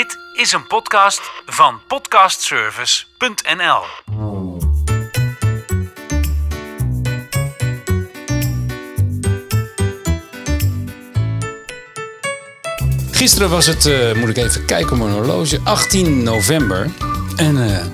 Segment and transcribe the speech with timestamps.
[0.00, 3.82] Dit is een podcast van podcastservice.nl.
[13.10, 16.90] Gisteren was het, eh, moet ik even kijken op mijn horloge, 18 november.
[17.36, 17.86] En eh,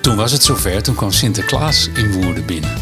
[0.00, 2.74] toen was het zover, toen kwam Sinterklaas in Woerden binnen.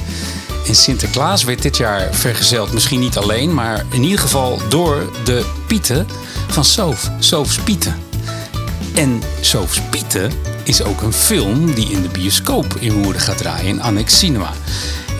[0.67, 5.45] En Sinterklaas werd dit jaar vergezeld, misschien niet alleen, maar in ieder geval door de
[5.67, 6.07] Pieten
[6.49, 8.13] van Soof, Soofs Pieten.
[8.95, 10.33] En Soofs Pieten
[10.63, 14.51] is ook een film die in de bioscoop in Woerden gaat draaien, in Annex Cinema.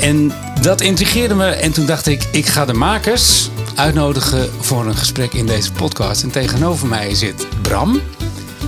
[0.01, 4.97] En dat intrigeerde me en toen dacht ik, ik ga de makers uitnodigen voor een
[4.97, 6.23] gesprek in deze podcast.
[6.23, 8.01] En tegenover mij zit Bram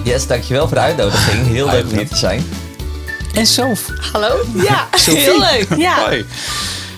[0.03, 1.47] Yes, dankjewel voor de uitnodiging.
[1.47, 2.47] Heel leuk om hier te zijn.
[3.35, 3.87] en Soof.
[4.13, 4.37] Hallo?
[4.55, 5.21] Ja, Sophie.
[5.21, 5.67] heel leuk.
[5.77, 6.05] Ja.
[6.05, 6.25] Hoi.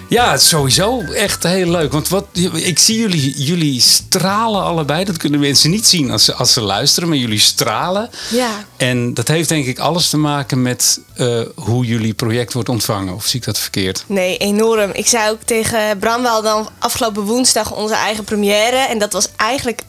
[0.09, 1.93] Ja, sowieso echt heel leuk.
[1.93, 5.05] Want wat, ik zie jullie, jullie stralen allebei.
[5.05, 8.11] Dat kunnen mensen niet zien als ze, als ze luisteren, maar jullie stralen.
[8.31, 8.65] Ja.
[8.77, 13.15] En dat heeft denk ik alles te maken met eh, hoe jullie project wordt ontvangen.
[13.15, 14.05] Of zie ik dat verkeerd?
[14.07, 14.91] Nee, enorm.
[14.93, 18.77] Ik zei ook tegen Bram wel dan afgelopen woensdag onze eigen première.
[18.77, 19.83] En dat was eigenlijk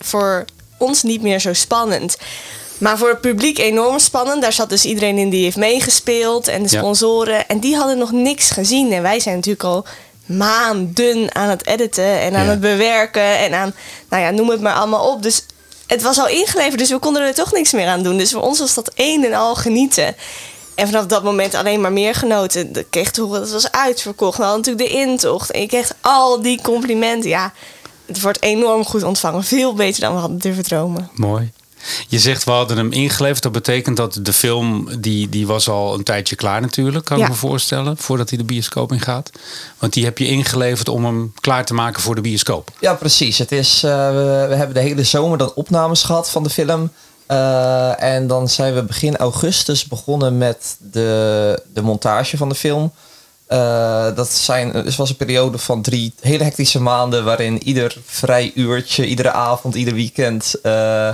[0.00, 0.44] voor
[0.78, 2.16] ons niet meer zo spannend.
[2.78, 4.42] Maar voor het publiek enorm spannend.
[4.42, 6.48] Daar zat dus iedereen in die heeft meegespeeld.
[6.48, 6.78] En de Ja.
[6.78, 7.48] sponsoren.
[7.48, 8.92] En die hadden nog niks gezien.
[8.92, 9.86] En wij zijn natuurlijk al
[10.26, 12.20] maanden aan het editen.
[12.20, 12.50] En aan Ja.
[12.50, 13.38] het bewerken.
[13.38, 13.74] En aan,
[14.08, 15.22] nou ja, noem het maar allemaal op.
[15.22, 15.42] Dus
[15.86, 16.78] het was al ingeleverd.
[16.78, 18.16] Dus we konden er toch niks meer aan doen.
[18.18, 20.16] Dus voor ons was dat een en al genieten.
[20.74, 22.76] En vanaf dat moment alleen maar meer genoten.
[22.76, 24.36] Ik kreeg te horen dat het was uitverkocht.
[24.36, 25.50] We hadden natuurlijk de intocht.
[25.50, 27.28] En je kreeg al die complimenten.
[27.30, 27.52] Ja,
[28.06, 29.44] het wordt enorm goed ontvangen.
[29.44, 31.10] Veel beter dan we hadden durven dromen.
[31.14, 31.52] Mooi.
[32.08, 33.42] Je zegt we hadden hem ingeleverd.
[33.42, 37.28] Dat betekent dat de film, die, die was al een tijdje klaar natuurlijk, kan ik
[37.28, 37.96] me voorstellen.
[37.96, 39.30] Voordat hij de bioscoop ingaat.
[39.78, 42.70] Want die heb je ingeleverd om hem klaar te maken voor de bioscoop.
[42.80, 43.38] Ja, precies.
[43.38, 46.90] Het is, eh, we, we hebben de hele zomer dan opnames gehad van de film.
[47.26, 52.92] Eh, en dan zijn we begin augustus begonnen met de, de montage van de film.
[53.46, 57.24] Eh, dat zijn, het was een periode van drie hele hectische maanden...
[57.24, 60.54] waarin ieder vrij uurtje, iedere avond, ieder weekend...
[60.62, 61.10] eh,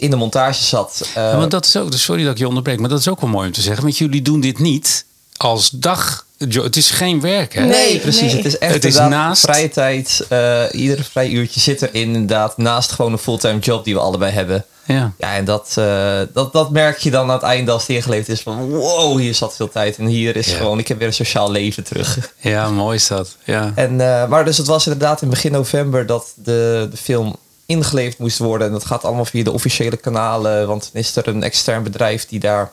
[0.00, 1.00] in de montage zat.
[1.14, 3.20] Eh, Ja, want dat is ook, sorry dat ik je onderbreek, maar dat is ook
[3.20, 3.82] wel mooi om te zeggen.
[3.82, 5.04] Want jullie doen dit niet
[5.36, 6.26] als dag.
[6.38, 7.64] Het is geen werk, hè?
[7.64, 8.20] Nee, precies.
[8.32, 8.36] nee.
[8.36, 10.26] Het is echt Het is naast- vrije tijd.
[10.28, 14.32] eh ieder vrij uurtje zit er inderdaad naast gewoon een fulltime job die we allebei
[14.32, 14.64] hebben.
[14.86, 15.12] Ja.
[15.18, 18.28] Ja, en dat, eh, dat, dat merk je dan aan het einde als het ingeleverd
[18.28, 18.40] is.
[18.40, 19.96] Van wow, hier zat veel tijd.
[19.98, 20.56] En hier is Ja.
[20.56, 22.32] gewoon, ik heb weer een sociaal leven terug.
[22.38, 23.36] ja, mooi is dat.
[23.44, 23.72] Ja.
[23.74, 27.36] En, eh, maar dus het was inderdaad in begin november dat de, de film
[27.70, 28.66] ingeleverd moest worden.
[28.66, 30.66] En dat gaat allemaal via de officiële kanalen.
[30.66, 32.72] Want dan is er een extern bedrijf die daar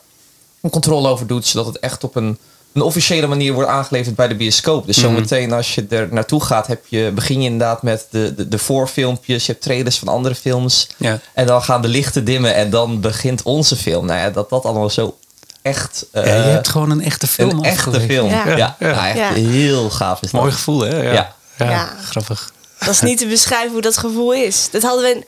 [0.62, 1.46] een controle over doet.
[1.46, 2.38] Zodat het echt op een,
[2.74, 4.85] een officiële manier wordt aangeleverd bij de bioscoop.
[4.85, 5.06] Dus Mhm.
[5.08, 8.58] zometeen als je er naartoe gaat, heb je, begin je inderdaad met de, de, de
[8.58, 9.46] voorfilmpjes.
[9.46, 10.88] Je hebt trailers van andere films.
[10.97, 11.19] Ja.
[11.34, 14.06] En dan gaan de lichten dimmen en dan begint onze film.
[14.06, 15.18] Nou ja, dat dat allemaal zo
[15.62, 16.06] echt...
[16.14, 18.29] Ja, eh, je hebt gewoon een echte film een echte film.
[18.29, 18.56] Ja, Ja.
[18.58, 19.34] ja, nou, echt Ja.
[19.34, 20.41] heel gaaf is dat.
[20.41, 21.02] Mooi gevoel, hè?
[21.02, 21.14] Ja.
[21.14, 21.35] Ja.
[21.58, 21.90] Ja, Ja.
[22.03, 22.52] grappig.
[22.79, 24.67] Dat is niet te beschrijven hoe dat gevoel is.
[24.71, 25.25] Dat hadden we.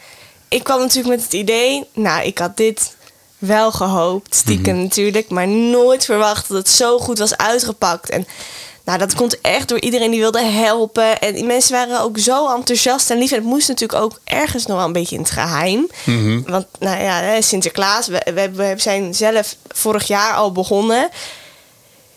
[0.50, 1.86] Ik kwam natuurlijk met het idee.
[1.94, 2.96] Nou, ik had dit
[3.38, 4.84] wel gehoopt, stiekem Mhm.
[4.84, 8.10] natuurlijk, maar nooit verwacht dat het zo goed was uitgepakt.
[8.10, 8.28] En
[8.86, 11.20] nou, dat komt echt door iedereen die wilde helpen.
[11.22, 13.32] En die mensen waren ook zo enthousiast en lief.
[13.32, 15.88] En het moest natuurlijk ook ergens nog wel een beetje in het geheim.
[16.06, 16.42] Mhm.
[16.52, 21.10] Want nou ja, Sinterklaas, we, we, we zijn zelf vorig jaar al begonnen.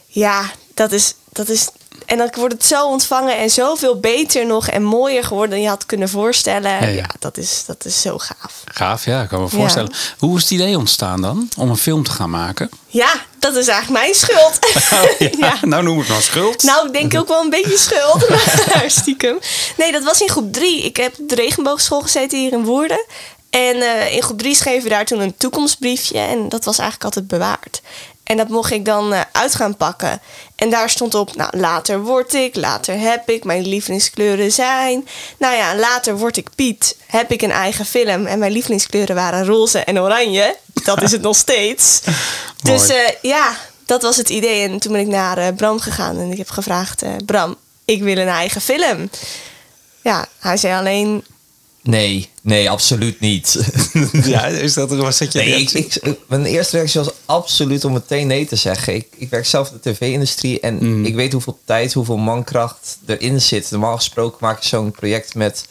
[0.06, 1.69] Ja, dat is, dat is.
[2.07, 5.69] En dan wordt het zo ontvangen en zoveel beter nog en mooier geworden dan je
[5.69, 6.71] had kunnen voorstellen.
[6.71, 7.07] Ja, Ja, ja.
[7.19, 8.53] dat, is, dat is zo gaaf.
[8.65, 9.57] Gaaf, ja, ik kan me Ja.
[9.57, 9.93] voorstellen.
[10.19, 11.49] Hoe is het idee ontstaan dan?
[11.57, 12.71] Om een film te gaan maken?
[12.87, 14.59] Ja, dat is eigenlijk mijn schuld.
[15.47, 15.57] ja.
[15.63, 16.63] Nou, noem het maar schuld.
[16.63, 18.29] Nou, ik denk ook wel een beetje schuld.
[18.75, 19.39] maar stiekem.
[19.77, 20.83] Nee, dat was in groep drie.
[20.83, 23.05] Ik heb de regenboogschool gezeten hier in Woerden.
[23.51, 26.19] En eh, in groep drie schreven we daar toen een toekomstbriefje.
[26.19, 27.81] En dat was eigenlijk altijd bewaard.
[28.25, 30.21] En dat mocht ik dan eh, uit gaan pakken.
[30.56, 35.09] En daar stond op, nou, later word ik, later heb ik, mijn lievelingskleuren zijn.
[35.38, 38.27] Nou ja, later word ik Piet, heb ik een eigen film.
[38.27, 40.56] En mijn lievelingskleuren waren roze en oranje.
[40.84, 42.01] Dat is het nog steeds.
[42.63, 44.69] Dus eh, ja, dat was het idee.
[44.69, 48.16] En toen ben ik naar eh, Bram gegaan en ik heb gevraagd: Bram, ik wil
[48.16, 49.10] een eigen film.
[50.03, 51.24] Ja, hij zei alleen:
[51.83, 53.59] Nee, nee, absoluut niet.
[54.25, 58.27] Ja, is dat, was dat je Nee, ik, mijn eerste reactie was absoluut om meteen
[58.27, 58.95] nee te zeggen.
[58.95, 61.05] Ik, ik werk zelf in de tv-industrie en Mm.
[61.05, 63.71] ik weet hoeveel tijd, hoeveel mankracht erin zit.
[63.71, 65.67] Normaal gesproken maak je zo'n project met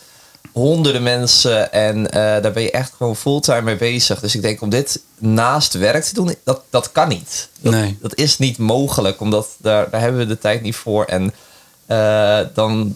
[0.52, 4.20] honderden mensen en eh, daar ben je echt gewoon fulltime mee bezig.
[4.20, 7.50] Dus ik denk om dit naast werk te doen, dat, dat kan niet.
[7.60, 7.98] Dat, Nee.
[8.02, 11.06] dat is niet mogelijk, omdat daar, daar hebben we de tijd niet voor.
[11.06, 11.34] En
[11.86, 12.96] eh, dan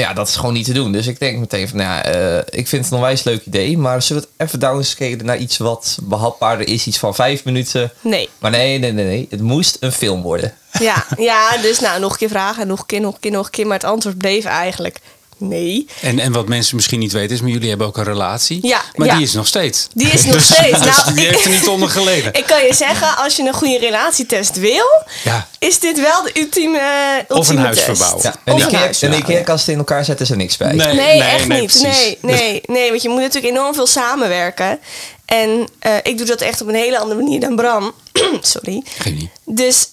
[0.00, 0.92] ja, dat is gewoon niet te doen.
[0.92, 3.78] Dus ik denk meteen van, nou ja, eh, ik vind het een onwijs leuk idee.
[3.78, 6.86] Maar zullen we het even downscalen naar iets wat behapbaarder is?
[6.86, 7.92] Iets van vijf minuten.
[8.00, 8.28] Nee.
[8.38, 9.26] Maar nee, nee, nee, nee.
[9.30, 10.54] Het moest een film worden.
[10.78, 13.44] Ja, ja, dus nou, nog een keer vragen, nog een keer, nog een keer, nog
[13.44, 13.66] een keer.
[13.66, 15.00] Maar het antwoord bleef eigenlijk
[15.38, 15.86] nee.
[16.00, 18.58] En, en wat mensen misschien niet weten is, maar jullie hebben ook een relatie.
[18.66, 19.14] Ja, maar ja.
[19.14, 19.88] die is nog steeds.
[19.94, 20.78] Die is nog Dus- steeds.
[20.82, 22.32] dus Nou, die ik- heeft er niet onder geleden.
[22.40, 24.86] Ik kan je zeggen, als je een goede relatietest wil,
[25.24, 25.48] Ja.
[25.58, 26.80] is dit wel de ultieme,
[27.18, 27.86] ultieme Of een huis test.
[27.86, 28.22] verbouwen.
[28.22, 30.72] Ja, en die keer, en die keerkasten in elkaar zetten ze niks bij.
[30.72, 30.94] Nee.
[30.94, 31.82] Nee, echt nee, niet.
[31.82, 34.78] Nee, nee, nee, want je moet natuurlijk enorm veel samenwerken.
[35.24, 37.92] En eh, ik doe dat echt op een hele andere manier dan Bram.
[38.40, 38.82] Sorry.
[38.98, 39.30] Geen niet.
[39.44, 39.88] Dus,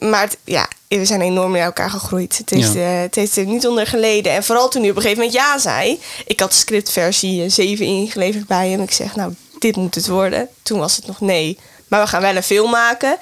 [0.00, 0.68] maar ja,
[0.98, 2.38] we zijn enorm naar elkaar gegroeid.
[2.38, 2.80] Het heeft, Ja.
[2.94, 4.32] eh, het heeft er niet onder geleden.
[4.32, 6.00] En vooral toen hij op een gegeven moment ja zei.
[6.26, 8.80] Ik had scriptversie 7 ingeleverd bij hem.
[8.80, 10.48] Ik zeg, nou, dit moet het worden.
[10.62, 11.58] Toen was het nog nee.
[11.88, 13.16] Maar we gaan wel een film maken.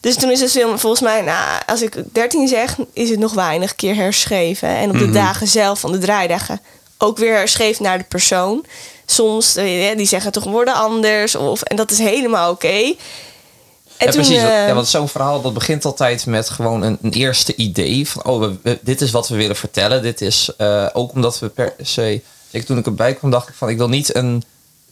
[0.00, 3.32] Dus toen is het film, volgens mij, nou, als ik 13 zeg, is het nog
[3.34, 4.68] weinig keer herschreven.
[4.68, 5.04] En op Mhm.
[5.06, 6.60] de dagen zelf van de draaidagen
[6.98, 8.64] ook weer herschreven naar de persoon.
[9.06, 11.34] Soms, eh, die zeggen toch woorden anders.
[11.34, 12.94] Of, en dat is helemaal oké.
[13.98, 14.42] En Ja, toen, precies.
[14.42, 18.08] eh, ja, want zo'n verhaal dat begint altijd met gewoon een, een eerste idee.
[18.08, 20.02] Van, oh, we- we- dit is wat we willen vertellen.
[20.02, 22.20] Dit is eh, ook omdat we per se...
[22.50, 24.42] Ik, toen ik erbij kwam, dacht ik van, ik wil niet een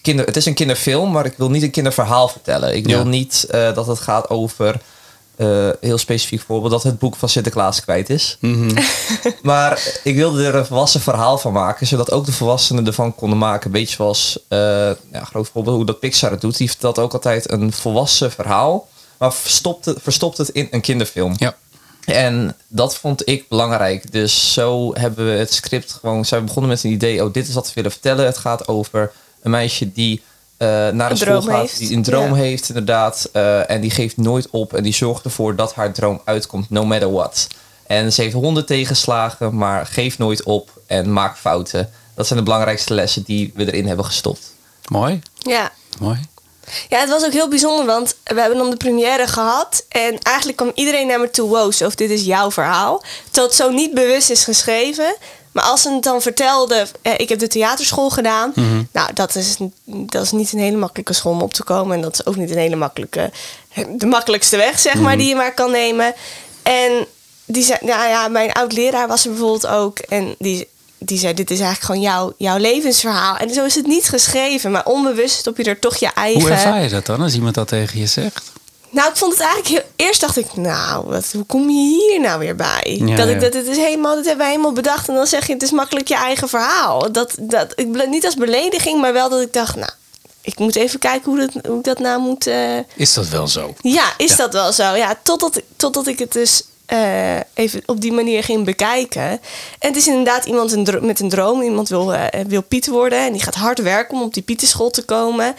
[0.02, 0.26] kinder...
[0.26, 2.76] Het is een kinderfilm, maar ik wil niet een kinderverhaal vertellen.
[2.76, 3.04] Ik wil Ja.
[3.04, 4.80] niet eh, dat het gaat over...
[5.80, 8.36] heel specifiek voorbeeld, dat het boek van Sinterklaas kwijt is.
[8.40, 8.70] Mhm.
[9.42, 13.38] Maar ik wilde er een volwassen verhaal van maken, zodat ook de volwassenen ervan konden
[13.38, 13.66] maken.
[13.66, 14.58] Een beetje zoals, eh
[15.12, 16.56] ja, groot voorbeeld, hoe dat Pixar het doet.
[16.56, 18.88] Die vertelt ook altijd een volwassen verhaal,
[19.18, 21.34] maar verstopt het, verstopt het in een kinderfilm.
[21.36, 21.56] Ja.
[22.04, 24.12] En dat vond ik belangrijk.
[24.12, 27.48] Dus zo hebben we het script gewoon, zijn we begonnen met een idee, oh, dit
[27.48, 28.24] is wat we willen vertellen.
[28.24, 30.22] Het gaat over een meisje die
[30.56, 31.78] eh, naar een, school gaat, heeft.
[31.78, 32.34] die een droom Ja.
[32.34, 33.28] heeft inderdaad.
[33.32, 36.84] eh, en die geeft nooit op en die zorgt ervoor dat haar droom uitkomt, no
[36.84, 37.46] matter what.
[37.86, 41.90] En ze heeft honderd tegenslagen, maar geeft nooit op en maakt fouten.
[42.14, 44.52] Dat zijn de belangrijkste lessen die we erin hebben gestopt.
[44.88, 45.20] Mooi.
[45.38, 45.72] ja.
[46.00, 46.18] Mooi.
[46.88, 49.84] Ja, het was ook heel bijzonder, want we hebben dan de première gehad.
[49.88, 53.02] En eigenlijk kwam iedereen naar me toe, wow, of dit is jouw verhaal.
[53.24, 55.16] Terwijl het zo niet bewust is geschreven.
[55.52, 58.52] Maar als ze het dan vertelde, eh, ik heb de theaterschool gedaan.
[58.92, 61.96] Nou, dat is, dat is niet een hele makkelijke school om op te komen.
[61.96, 63.30] En dat is ook niet een hele makkelijke,
[63.88, 66.14] de makkelijkste weg, zeg maar, die je maar kan nemen.
[66.62, 67.06] En
[67.44, 69.98] die zei, nou ja, mijn oud-leraar was er bijvoorbeeld ook.
[69.98, 70.68] En die,
[70.98, 73.36] die zei, dit is eigenlijk gewoon jouw, jouw levensverhaal.
[73.36, 76.40] En zo is het niet geschreven, maar onbewust stop je er toch je eigen...
[76.40, 78.42] Hoe ervaar je dat dan als iemand dat tegen je zegt?
[78.90, 80.06] Nou, ik vond het eigenlijk heel...
[80.06, 81.76] Eerst dacht ik, nou, wat, hoe kom je
[82.08, 83.00] hier nou weer bij?
[83.06, 83.34] Ja, dat ja.
[83.34, 85.08] ik dat het is helemaal, dat hebben wij helemaal bedacht.
[85.08, 87.12] En dan zeg je, het is makkelijk je eigen verhaal.
[87.12, 89.90] Dat, dat, ik, niet als belediging, maar wel dat ik dacht, nou,
[90.40, 92.46] ik moet even kijken hoe, dat, hoe ik dat nou moet...
[92.46, 93.74] eh, Is dat wel zo?
[93.80, 94.36] ja, is Ja.
[94.36, 94.94] dat wel zo?
[94.94, 99.22] Ja, totdat, totdat ik het dus eh, even op die manier ging bekijken.
[99.78, 101.62] En het is inderdaad iemand een met een droom.
[101.62, 103.18] Iemand wil, eh, wil Piet worden.
[103.18, 105.54] En die gaat hard werken om op die Pietenschool te komen.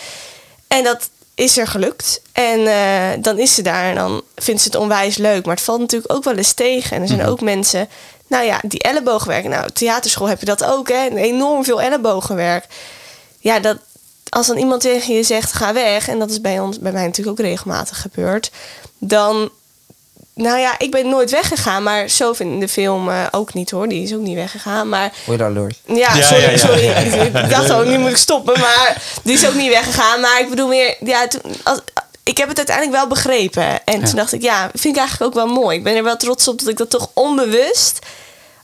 [0.67, 2.21] En dat is er gelukt.
[2.31, 5.45] En eh, dan is ze daar en dan vindt ze het onwijs leuk.
[5.45, 6.95] Maar het valt natuurlijk ook wel eens tegen.
[6.95, 7.89] En er zijn ook mensen,
[8.27, 9.47] nou ja, die ellebogenwerk.
[9.47, 11.07] Nou, theaterschool heb je dat ook, hè?
[11.15, 12.65] Enorm veel ellebogenwerk.
[13.39, 13.77] Ja, dat,
[14.29, 16.07] als dan iemand tegen je zegt, ga weg.
[16.07, 18.51] En dat is bij, ons, bij mij natuurlijk ook regelmatig gebeurd.
[18.97, 19.49] Dan,
[20.37, 21.83] nou ja, ik ben nooit weggegaan.
[21.83, 23.87] Maar zo in de film eh, ook niet hoor.
[23.87, 24.89] Die is ook niet weggegaan.
[24.89, 25.75] Maar je daar, Lord?
[25.85, 26.57] ja, Ja, sorry, ja, ja.
[26.57, 26.85] sorry.
[27.43, 28.59] Ik dacht al, nu moet ik stoppen.
[28.59, 30.19] Maar die is ook niet weggegaan.
[30.21, 31.79] Maar ik bedoel meer, ja, toen, als,
[32.23, 33.85] ik heb het uiteindelijk wel begrepen.
[33.85, 35.77] En toen dacht ik, ja, vind ik eigenlijk ook wel mooi.
[35.77, 37.99] Ik ben er wel trots op dat ik dat toch onbewust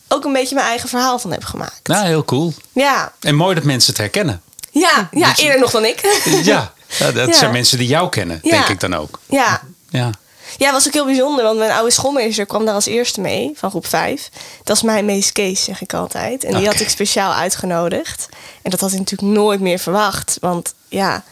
[0.08, 1.80] ook een beetje mijn eigen verhaal van heb gemaakt.
[1.88, 2.54] Nou, heel cool.
[2.74, 4.42] Ja, En mooi dat mensen het herkennen.
[4.72, 6.22] ja, ja eerder nog dan ik.
[6.44, 7.34] Ja, ja, dat Ja.
[7.38, 8.52] zijn mensen die jou kennen, Ja.
[8.52, 9.20] denk ik dan ook.
[9.30, 9.62] ja.
[9.90, 10.10] Ja.
[10.58, 13.70] Ja, was ook heel bijzonder, want mijn oude schoolmeester kwam daar als eerste mee, van
[13.70, 14.30] groep 5.
[14.64, 16.44] Dat is mijn meest case, zeg ik altijd.
[16.44, 18.30] En die had ik speciaal uitgenodigd.
[18.62, 21.24] En dat had ik natuurlijk nooit meer verwacht, want ja,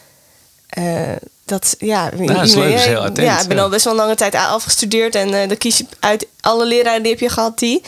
[0.68, 1.12] eh,
[1.44, 3.62] dat, ja, dat is leuk, dat is heel intens, Ja, ik ben ja.
[3.62, 7.02] al best wel een lange tijd afgestudeerd en eh dan kies je uit alle leraren
[7.02, 7.82] die heb je gehad, die.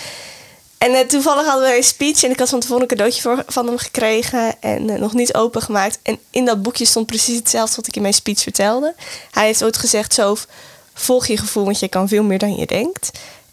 [0.79, 3.43] En eh, toevallig hadden wij een speech en ik had van tevoren een cadeautje voor,
[3.47, 5.99] van hem gekregen en nog niet opengemaakt.
[6.03, 8.95] En in dat boekje stond precies hetzelfde wat ik in mijn speech vertelde.
[9.31, 10.37] Hij heeft ooit gezegd, zo
[10.95, 13.11] volg je gevoel, want je kan veel meer dan je denkt.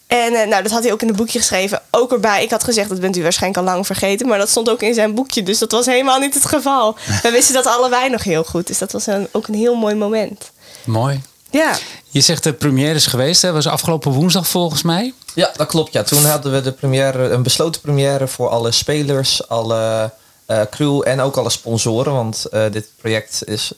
[0.07, 1.81] En eh, nou, dat had hij ook in een boekje geschreven.
[1.91, 4.27] Ook erbij, ik had gezegd, dat bent u waarschijnlijk al lang vergeten.
[4.27, 6.95] Maar dat stond ook in zijn boekje, dus dat was helemaal niet het geval.
[7.23, 8.67] We wisten dat allebei nog heel goed.
[8.67, 10.51] Dus dat was een, ook een heel mooi moment.
[10.83, 11.21] Mooi.
[11.49, 11.77] Ja,
[12.09, 13.51] Je zegt de première is geweest, hè?
[13.51, 15.13] was afgelopen woensdag volgens mij.
[15.33, 15.93] Ja, dat klopt.
[15.93, 16.03] Ja.
[16.03, 20.11] Toen hadden we de première, een besloten première voor alle spelers, alle
[20.45, 22.13] eh, crew en ook alle sponsoren.
[22.13, 23.71] Want eh, dit project is,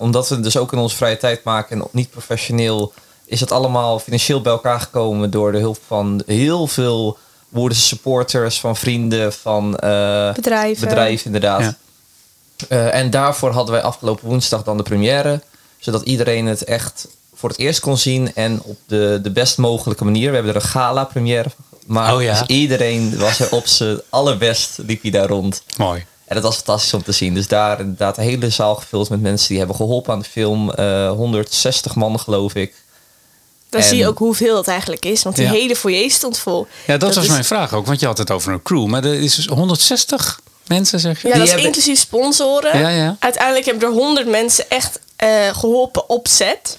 [0.00, 2.92] omdat we het dus ook in onze vrije tijd maken en niet professioneel,
[3.24, 8.60] is het allemaal financieel bij elkaar gekomen door de hulp van heel veel Woerdense supporters,
[8.60, 10.88] van vrienden, van eh, Bedrijven.
[10.88, 11.60] bedrijven inderdaad.
[11.60, 11.76] Ja.
[12.68, 15.40] Eh, en daarvoor hadden wij afgelopen woensdag dan de première.
[15.78, 18.34] Zodat iedereen het echt voor het eerst kon zien.
[18.34, 20.28] En op de, de best mogelijke manier.
[20.28, 22.14] We hebben er een gala première van gemaakt.
[22.14, 22.38] Oh ja.
[22.38, 25.62] Dus iedereen was er op zijn allerbest, liep hij daar rond.
[25.76, 26.04] Mooi.
[26.30, 27.34] En dat was fantastisch om te zien.
[27.34, 30.70] Dus daar inderdaad de hele zaal gevuld met mensen die hebben geholpen aan de film.
[30.72, 32.74] Eh 160 man geloof ik.
[33.70, 35.22] Dan En- zie je ook hoeveel het eigenlijk is.
[35.22, 35.50] Want die Ja.
[35.52, 36.66] hele foyer stond vol.
[36.86, 37.86] Ja, dat, was is- mijn vraag ook.
[37.86, 38.86] Want je had het over een crew.
[38.86, 41.28] Maar er is dus 160 mensen, zeg je?
[41.28, 42.78] Ja, Die dat is hebben- inclusief sponsoren.
[42.78, 43.16] Ja, ja.
[43.18, 46.76] Uiteindelijk hebben er 100 mensen echt eh, geholpen op set.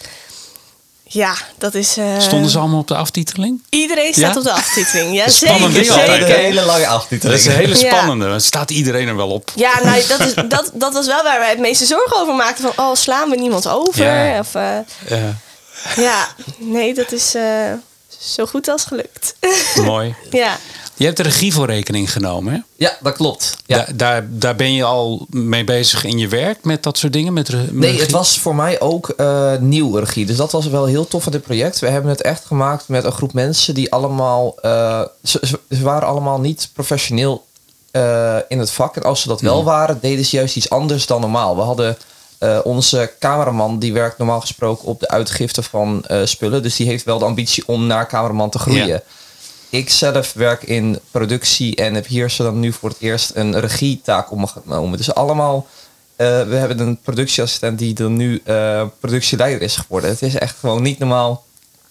[1.13, 1.97] Ja, dat is...
[1.97, 3.63] eh, Stonden ze allemaal op de aftiteling?
[3.69, 4.37] Iedereen staat Ja?
[4.37, 5.15] op de aftiteling.
[5.15, 7.39] Ja, Spannend zeker, altijd, Een hele lange Dat aftiteling.
[7.39, 8.39] is een hele spannende.
[8.39, 9.51] Staat iedereen er wel op.
[9.55, 12.73] Ja, nou, dat, is, dat, dat was wel waar wij het meeste zorgen over maakten.
[12.73, 14.03] Van, oh, slaan we niemand over?
[14.05, 14.39] Ja.
[14.39, 14.77] Of, eh,
[15.09, 15.35] Ja,
[15.95, 16.27] ja,
[16.57, 17.43] nee, dat is eh,
[18.19, 19.35] zo goed als gelukt.
[19.75, 20.15] mooi.
[20.31, 20.57] ja.
[21.01, 22.59] Je hebt de regie voor rekening genomen, hè?
[22.75, 23.57] Ja, dat klopt.
[23.65, 23.77] Ja.
[23.77, 27.33] Daar, daar, daar ben je al mee bezig in je werk met dat soort dingen?
[27.33, 27.99] Met Nee, regie?
[28.01, 30.25] het was voor mij ook eh, nieuw regie.
[30.25, 31.79] Dus dat was wel heel tof van dit project.
[31.79, 34.55] We hebben het echt gemaakt met een groep mensen die allemaal...
[34.61, 37.45] eh, ze, waren allemaal niet professioneel
[37.91, 38.95] eh, in het vak.
[38.95, 41.55] En als ze dat wel waren, deden ze juist iets anders dan normaal.
[41.55, 41.97] We hadden
[42.63, 46.63] onze cameraman, die werkt normaal gesproken op de uitgifte van spullen.
[46.63, 48.87] Dus die heeft wel de ambitie om naar cameraman te groeien.
[48.87, 49.01] Ja.
[49.71, 53.59] Ik zelf werk in productie en heb hier zo dan nu voor het eerst een
[53.59, 54.97] regietaak op me genomen.
[54.97, 55.67] Dus allemaal,
[56.15, 60.09] eh, we hebben een productieassistent die dan nu eh, productieleider is geworden.
[60.09, 61.43] Het is echt gewoon niet normaal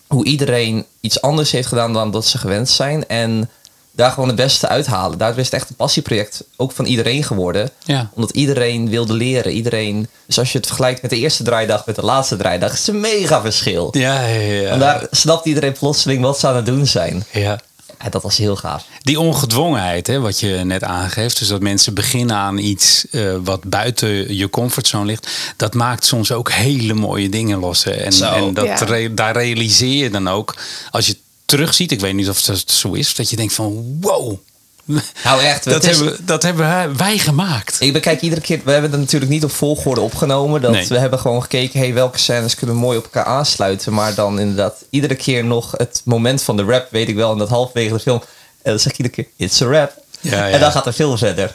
[0.07, 3.09] hoe iedereen iets anders heeft gedaan dan dat ze gewend zijn.
[3.09, 3.51] En
[3.93, 5.19] daar gewoon het beste uithalen.
[5.19, 7.71] Daardoor is het echt een passieproject ook van iedereen geworden.
[7.85, 8.11] Ja.
[8.15, 9.53] Omdat iedereen wilde leren.
[9.53, 12.79] Iedereen, dus als je het vergelijkt met de eerste draaidag met de laatste draaidag, is
[12.79, 13.89] het een mega verschil.
[13.93, 14.69] Ja, ja, ja.
[14.69, 17.25] En daar snapt iedereen plotseling wat ze aan het doen zijn.
[17.33, 17.59] ja.
[18.11, 18.85] Dat was heel gaaf.
[19.02, 21.38] Die ongedwongenheid, hè, wat je net aangeeft.
[21.38, 25.28] Dus dat mensen beginnen aan iets eh, wat buiten je comfortzone ligt.
[25.57, 27.85] Dat maakt soms ook hele mooie dingen los.
[27.85, 27.90] hè.
[27.90, 28.33] En, Zo.
[28.33, 28.75] en dat Ja.
[28.85, 30.54] re- daar realiseer je dan ook.
[30.90, 33.14] Als je terugziet, ik weet niet of dat zo is.
[33.14, 34.38] Dat je denkt van wow.
[35.25, 37.77] Nou echt, Dat is- hebben, dat hebben wij gemaakt.
[37.81, 40.61] Ik bekijk iedere keer, we hebben het natuurlijk niet op volgorde opgenomen.
[40.61, 40.87] Dat Nee.
[40.89, 43.93] We hebben gewoon gekeken, hey, welke scènes kunnen we mooi op elkaar aansluiten.
[43.93, 47.33] Maar dan inderdaad, iedere keer nog het moment van de rap, weet ik wel.
[47.33, 48.23] En dat halverwege de film,
[48.63, 49.93] en dan zeg ik iedere keer, it's a rap.
[50.21, 50.49] Ja, ja.
[50.55, 51.53] En dan gaat de film verder.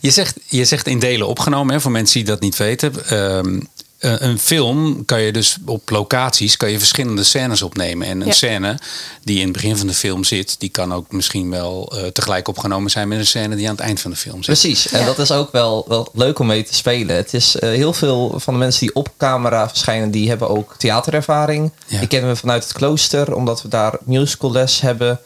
[0.00, 3.06] Je zegt, je zegt in delen opgenomen, hè, voor mensen die dat niet weten.
[3.08, 3.60] Ehm,
[4.06, 8.06] een een film kan je dus op locaties kan je verschillende scènes opnemen.
[8.06, 8.32] En een Ja.
[8.32, 8.78] scène
[9.24, 12.48] die in het begin van de film zit, die kan ook misschien wel eh, tegelijk
[12.48, 14.44] opgenomen zijn met een scène die aan het eind van de film zit.
[14.60, 15.06] Precies, en Ja.
[15.06, 17.16] dat is ook wel, wel leuk om mee te spelen.
[17.16, 20.74] Het is eh, heel veel van de mensen die op camera verschijnen, die hebben ook
[20.78, 21.72] theaterervaring.
[21.86, 21.98] Ja.
[21.98, 25.20] Die kennen we vanuit het klooster, omdat we daar musical les hebben.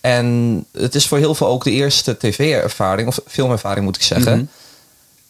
[0.00, 4.32] En het is voor heel veel ook de eerste tv-ervaring, of filmervaring moet ik zeggen.
[4.36, 4.44] Mhm.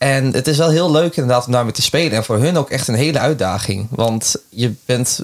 [0.01, 2.13] En het is wel heel leuk inderdaad om daarmee te spelen.
[2.13, 3.87] En voor hun ook echt een hele uitdaging.
[3.91, 5.21] Want je bent,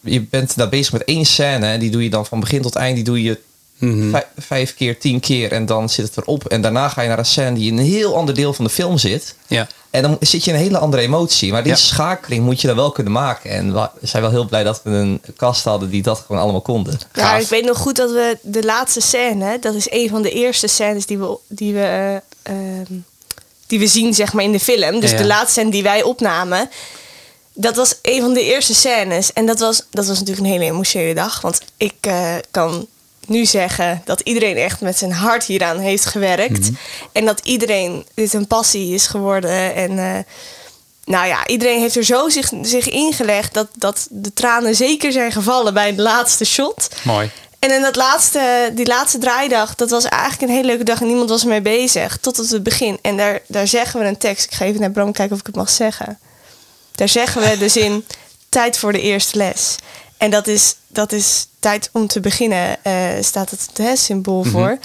[0.00, 1.66] je bent daar bezig met één scène.
[1.66, 2.94] En die doe je dan van begin tot eind.
[2.94, 3.38] Die doe je
[3.78, 4.10] Mhm.
[4.10, 5.52] vijf, vijf keer, tien keer.
[5.52, 6.44] En dan zit het erop.
[6.48, 8.70] En daarna ga je naar een scène die in een heel ander deel van de
[8.70, 9.34] film zit.
[9.46, 9.66] Ja.
[9.90, 11.52] En dan zit je in een hele andere emotie.
[11.52, 11.78] Maar die Ja.
[11.78, 13.50] schakeling moet je dan wel kunnen maken.
[13.50, 16.60] En we zijn wel heel blij dat we een cast hadden die dat gewoon allemaal
[16.60, 16.98] konden.
[17.14, 17.40] Ja, Gaaf.
[17.42, 20.66] ik weet nog goed dat we de laatste scène, dat is een van de eerste
[20.66, 21.80] scènes die we, die we,
[22.42, 22.92] eh, ehm,
[23.70, 25.00] die we zien zeg maar, in de film.
[25.00, 25.16] Dus Ja.
[25.16, 26.70] de laatste scène die wij opnamen,
[27.54, 29.32] dat was een van de eerste scènes.
[29.32, 31.40] En dat was, dat was natuurlijk een hele emotionele dag.
[31.40, 32.86] Want ik eh, kan
[33.26, 36.70] nu zeggen dat iedereen echt met zijn hart hieraan heeft gewerkt.
[37.12, 39.74] En dat iedereen dit een passie is geworden.
[39.74, 40.18] En eh,
[41.04, 45.32] nou ja, iedereen heeft er zo zich, zich ingelegd dat, dat de tranen zeker zijn
[45.32, 46.88] gevallen bij de laatste shot.
[47.02, 47.30] Mooi.
[47.60, 51.06] En in dat laatste, die laatste draaidag, dat was eigenlijk een hele leuke dag en
[51.06, 52.16] niemand was ermee bezig.
[52.16, 52.98] Tot op het begin.
[53.02, 54.44] En daar, daar zeggen we een tekst.
[54.44, 56.18] Ik ga even naar Bram kijken of ik het mag zeggen.
[56.94, 58.04] Daar zeggen we de zin,
[58.48, 59.76] tijd voor de eerste les.
[60.16, 64.78] En dat is, dat is tijd om te beginnen, eh, staat het hè, symbool voor.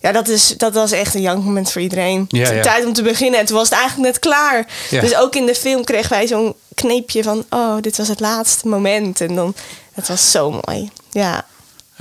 [0.00, 2.24] Ja, dat, is, dat was echt een jankmoment voor iedereen.
[2.28, 2.62] Ja, ja.
[2.62, 3.40] Tijd om te beginnen.
[3.40, 4.66] En toen was het eigenlijk net klaar.
[4.90, 5.00] Ja.
[5.00, 7.44] Dus ook in de film kregen wij zo'n kneepje van...
[7.50, 9.20] oh, dit was het laatste moment.
[9.20, 9.54] En dan,
[9.94, 10.90] dat was zo mooi.
[11.10, 11.46] Ja.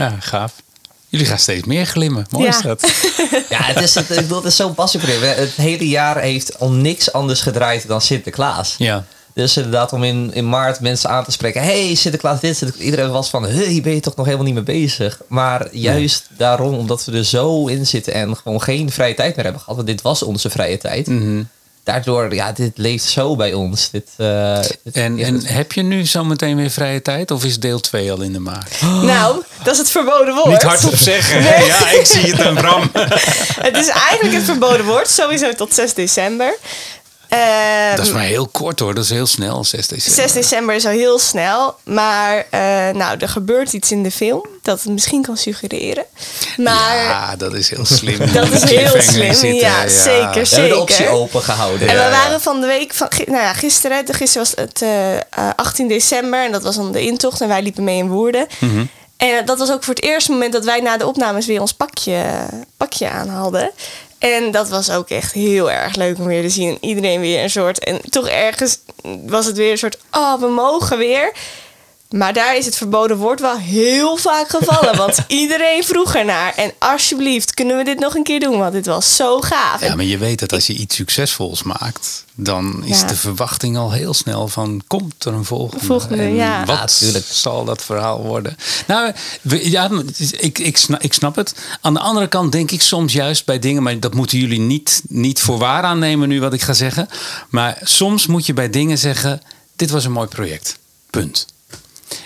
[0.01, 0.53] Ja, gaaf.
[1.09, 2.25] Jullie gaan steeds meer glimmen.
[2.29, 2.61] Mooi is Ja.
[2.61, 2.81] dat.
[3.49, 5.37] Ja, het is, het, ik bedoel, het is zo'n passieproject.
[5.37, 8.75] Het hele jaar heeft om niks anders gedraaid dan Sinterklaas.
[8.77, 9.05] Ja.
[9.33, 11.61] Dus inderdaad om in, in maart mensen aan te spreken.
[11.63, 12.57] hey, Sinterklaas dit.
[12.57, 15.21] Sinterklaas- Iedereen was van, hier ben je toch nog helemaal niet mee bezig.
[15.27, 19.43] Maar juist daarom, omdat we er zo in zitten en gewoon geen vrije tijd meer
[19.43, 19.75] hebben gehad.
[19.75, 21.07] Want dit was onze vrije tijd.
[21.07, 21.43] Mhm.
[21.83, 23.89] Daardoor, ja, dit leeft zo bij ons.
[23.89, 27.31] Dit, eh, dit- En, ja, en dit- heb je nu zometeen weer vrije tijd?
[27.31, 28.67] Of is deel 2 al in de maak?
[29.11, 30.47] Nou, dat is het verboden woord.
[30.47, 31.41] Niet hardop zeggen.
[31.43, 32.91] Ja, ik zie het aan Bram.
[33.67, 36.57] Het is eigenlijk het verboden woord, sowieso tot 6 december.
[37.31, 38.93] Eh, Dat is maar heel kort hoor.
[38.95, 40.21] Dat is heel snel, 6 december.
[40.23, 41.75] 6 december is al heel snel.
[41.83, 42.59] Maar eh,
[42.95, 46.05] nou, er gebeurt iets in de film dat het misschien kan suggereren.
[46.57, 48.17] Maar Ja, dat is heel slim.
[48.33, 49.33] dat is heel slim.
[49.33, 51.11] zitten, ja, zeker, we hebben de optie zeker.
[51.11, 51.87] open gehouden.
[51.87, 52.23] En Ja, we ja.
[52.23, 55.21] waren van de week, van, nou ja, gisteren, de- gisteren was het eh, eh,
[55.55, 58.47] 18 december en dat was dan de intocht en wij liepen mee in Woerden.
[58.59, 58.85] Mhm.
[59.17, 61.73] En dat was ook voor het eerste moment dat wij na de opnames weer ons
[61.73, 62.23] pakje,
[62.77, 63.71] pakje aan hadden.
[64.21, 66.69] En dat was ook echt heel erg leuk om weer te zien.
[66.69, 67.83] En iedereen weer een soort.
[67.83, 68.79] En toch ergens
[69.25, 69.97] was het weer een soort.
[70.11, 71.31] Oh, we mogen weer.
[72.11, 74.97] Maar daar is het verboden woord wel heel vaak gevallen.
[74.97, 76.53] Want iedereen vroeg ernaar.
[76.55, 78.57] En alsjeblieft, kunnen we dit nog een keer doen?
[78.57, 79.81] Want dit was zo gaaf.
[79.81, 83.07] Ja, maar je weet dat als je iets succesvols maakt, dan is Ja.
[83.07, 85.85] de verwachting al heel snel van komt er een volgende.
[85.85, 86.65] Volgende, en ja.
[86.65, 87.25] Wat Ja, tuurlijk.
[87.29, 88.57] zal dat verhaal worden?
[88.87, 89.89] Nou, we- ja,
[90.39, 91.53] ik, ik, snap, ik snap het.
[91.81, 95.01] Aan de andere kant denk ik soms juist bij dingen, maar dat moeten jullie niet,
[95.07, 97.07] niet voor waar aannemen nu wat ik ga zeggen.
[97.49, 99.41] Maar soms moet je bij dingen zeggen:
[99.75, 100.79] dit was een mooi project.
[101.09, 101.45] Punt.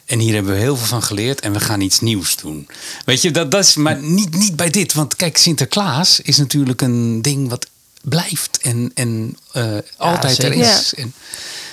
[0.06, 2.68] En hier hebben we heel veel van geleerd en we gaan iets nieuws doen.
[3.06, 4.94] Weet je, dat, dat is maar niet, niet bij dit.
[4.94, 7.68] Want kijk, Sinterklaas is natuurlijk een ding wat
[8.01, 9.63] blijft en, en eh,
[9.98, 10.94] altijd er is.
[10.96, 11.13] En,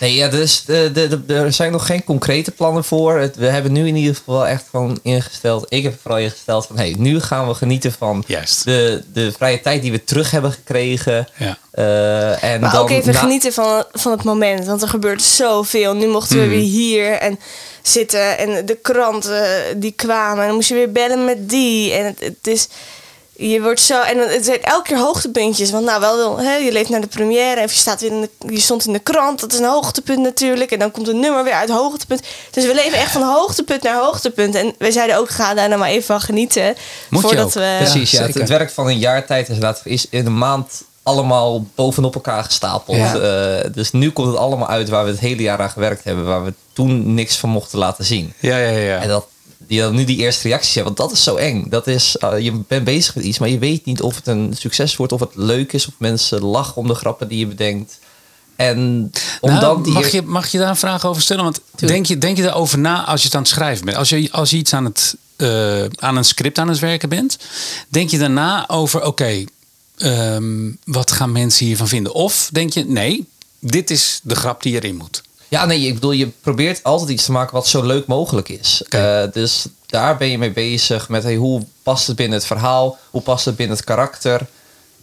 [0.00, 3.18] Nee, ja, dus de, de, de- er zijn nog geen concrete plannen voor.
[3.18, 5.66] Het, we hebben nu in ieder geval wel echt gewoon ingesteld.
[5.68, 8.64] Ik heb vooral ingesteld van, hey, nu gaan we genieten van Juist.
[8.64, 11.28] de, de vrije tijd die we terug hebben gekregen.
[11.36, 11.58] Ja.
[11.70, 14.66] Eh, en Maar dan ook even na- genieten van, van het moment.
[14.66, 15.94] Want er gebeurt zoveel.
[15.94, 16.42] Nu mochten Mm.
[16.42, 17.38] we weer hier en
[17.82, 18.38] zitten.
[18.38, 20.40] En de kranten die kwamen.
[20.40, 21.92] En dan moest je weer bellen met die.
[21.92, 22.68] En het, het is...
[23.36, 24.00] Je wordt zo...
[24.00, 25.70] En het zijn elke keer hoogtepuntjes.
[25.70, 27.60] Want nou, wel, hè, je leeft naar de première.
[27.60, 29.40] En je, staat weer in de, je stond in de krant.
[29.40, 30.70] Dat is een hoogtepunt natuurlijk.
[30.70, 32.22] En dan komt een nummer weer uit hoogtepunt.
[32.50, 34.54] Dus we leven echt van hoogtepunt naar hoogtepunt.
[34.54, 36.76] En wij zeiden ook, ga daar nou maar even van genieten.
[37.10, 37.52] Moet je voordat ook.
[37.52, 37.74] we...
[37.78, 38.22] Precies, ja.
[38.22, 42.44] Het, werk van een jaar tijd is, inderdaad- is in een maand allemaal bovenop elkaar
[42.44, 42.96] gestapeld.
[42.96, 43.18] Ja.
[43.18, 46.24] Eh, dus nu komt het allemaal uit waar we het hele jaar aan gewerkt hebben.
[46.24, 48.32] Waar we toen niks van mochten laten zien.
[48.38, 48.98] Ja, ja, ja.
[48.98, 49.26] En dat
[49.66, 51.68] die dan nu die eerste reacties hebben, want dat is zo eng.
[51.68, 54.54] Dat is, eh, je bent bezig met iets, maar je weet niet of het een
[54.58, 57.98] succes wordt, of het leuk is, of mensen lachen om de grappen die je bedenkt.
[58.56, 61.44] En om Nou, dan die mag, je, mag je daar een vraag over stellen?
[61.44, 63.96] Want denk je, denk je daarover na als je het aan het schrijven bent?
[63.96, 67.38] Als je, als je iets aan, het, eh, aan een script aan het werken bent,
[67.88, 69.44] denk je daarna over: oké,
[70.02, 72.14] ehm, wat gaan mensen hiervan vinden?
[72.14, 73.26] Of denk je: nee,
[73.58, 75.22] dit is de grap die erin moet.
[75.48, 78.82] Ja, nee, ik bedoel, je probeert altijd iets te maken wat zo leuk mogelijk is.
[78.88, 82.98] Eh, dus daar ben je mee bezig met hey, hoe past het binnen het verhaal,
[83.10, 84.46] hoe past het binnen het karakter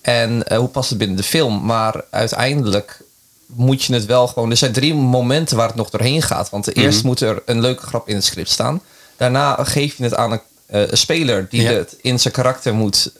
[0.01, 1.65] en eh, hoe past het binnen de film.
[1.65, 3.01] Maar uiteindelijk
[3.45, 4.49] moet je het wel gewoon.
[4.51, 6.49] Er zijn drie momenten waar het nog doorheen gaat.
[6.49, 8.81] Want eerst moet er een leuke grap in het script staan.
[9.17, 11.71] Daarna geef je het aan een eh, speler die Ja.
[11.71, 13.11] het in zijn karakter moet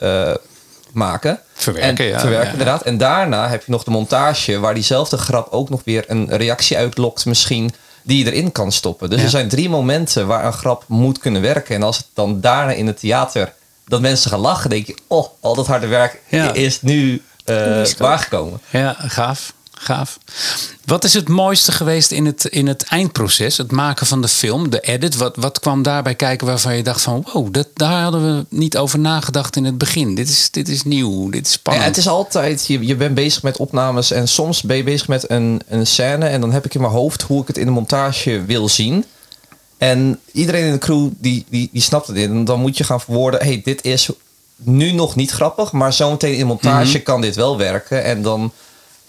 [0.93, 1.39] maken.
[1.53, 2.51] Verwerken, en, ja, Verwerken, ja.
[2.51, 2.81] inderdaad.
[2.81, 6.77] En daarna heb je nog de montage waar diezelfde grap ook nog weer een reactie
[6.77, 7.71] uitlokt misschien
[8.03, 9.09] die je erin kan stoppen.
[9.09, 9.23] Dus Ja.
[9.25, 11.75] er zijn drie momenten waar een grap moet kunnen werken.
[11.75, 13.53] En als het dan daarna in het theater
[13.85, 16.53] dat mensen gaan lachen, denk je, oh, al dat harde werk Ja.
[16.53, 17.97] is nu eh goed.
[17.97, 18.61] waargekomen.
[18.69, 19.53] Ja, gaaf.
[19.81, 20.17] Gaaf.
[20.85, 23.57] Wat is het mooiste geweest in het, in het eindproces?
[23.57, 25.15] Het maken van de film, de edit.
[25.15, 27.27] Wat, wat kwam daarbij kijken waarvan je dacht van...
[27.33, 30.15] wow, dat, daar hadden we niet over nagedacht in het begin.
[30.15, 31.85] Dit is, dit is nieuw, dit is Ja, spannend.
[31.85, 35.29] het is altijd, je, je bent bezig met opnames en soms ben je bezig met
[35.29, 37.71] een, een scène en dan heb ik in mijn hoofd hoe ik het in de
[37.71, 39.05] montage wil zien.
[39.77, 42.29] En iedereen in de crew die, die, die snapt het in.
[42.29, 44.09] En dan moet je gaan verwoorden, hey, dit is
[44.55, 48.03] nu nog niet grappig, maar zometeen in montage kan dit wel werken.
[48.03, 48.51] En dan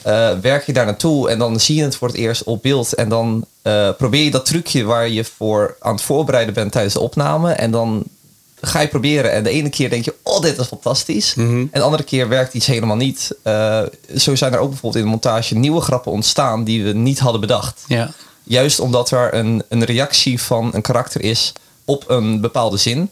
[0.02, 2.94] eh, werk je daar naartoe en dan zie je het voor het eerst op beeld.
[2.94, 6.94] En dan eh, probeer je dat trucje waar je voor aan het voorbereiden bent tijdens
[6.94, 7.52] de opname.
[7.52, 8.04] En dan
[8.60, 9.32] ga je proberen.
[9.32, 11.34] En de ene keer denk je, oh, dit is fantastisch.
[11.36, 13.30] En de andere keer werkt iets helemaal niet.
[13.42, 13.82] Eh,
[14.16, 17.40] zo zijn er ook bijvoorbeeld in de montage nieuwe grappen ontstaan die we niet hadden
[17.40, 17.84] bedacht.
[17.86, 18.10] Ja.
[18.42, 21.52] Juist omdat er een, een reactie van een karakter is
[21.84, 23.10] op een bepaalde zin.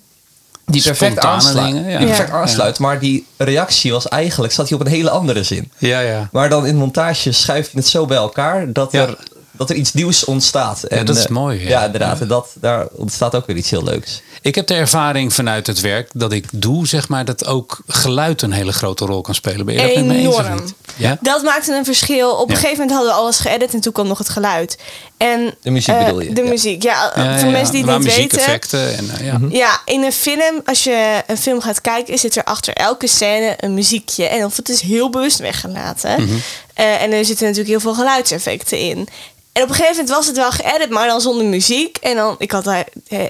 [0.71, 1.75] Die perfect aansluit.
[1.75, 1.99] ja.
[1.99, 2.35] Die perfect Ja.
[2.35, 2.79] aansluit.
[2.79, 5.71] Maar die reactie was eigenlijk, zat hij op een hele andere zin.
[5.79, 6.29] Ja, ja.
[6.33, 9.03] Maar dan in montage schuif je het zo bij elkaar dat, Ja.
[9.07, 9.17] er,
[9.59, 10.83] dat er iets nieuws ontstaat.
[10.83, 11.69] En, dat is eh, mooi, ja.
[11.69, 12.21] Ja, inderdaad.
[12.21, 14.23] En dat, daar ontstaat ook weer iets heel leuks.
[14.43, 18.43] Ik heb de ervaring vanuit het werk dat ik doe, zeg maar, dat ook geluid
[18.43, 19.67] een hele grote rol kan spelen.
[19.67, 20.55] Ben je dat met me eens of Enorm.
[20.65, 20.75] niet?
[20.97, 21.19] Ja?
[21.21, 22.31] Dat maakte een verschil.
[22.31, 22.61] Op een Ja.
[22.61, 24.79] gegeven moment hadden we alles geëdit en toen kwam nog het geluid.
[25.17, 26.33] En, De muziek eh, bedoel je?
[26.33, 26.49] De Ja.
[26.49, 27.13] muziek, ja.
[27.17, 28.17] Ja, voor ja, mensen die het niet weten.
[28.23, 29.39] muziekeffecten En, eh, ja.
[29.51, 33.55] Ja, in een film, als je een film gaat kijken, zit er achter elke scène
[33.61, 34.25] een muziekje.
[34.27, 36.23] En of het is heel bewust weggelaten.
[36.23, 36.35] Mhm.
[36.79, 39.09] Eh, en er zitten natuurlijk heel veel geluidseffecten in.
[39.53, 41.97] En op een gegeven moment was het wel geëdit, maar dan zonder muziek.
[41.97, 42.81] En dan, ik had eh,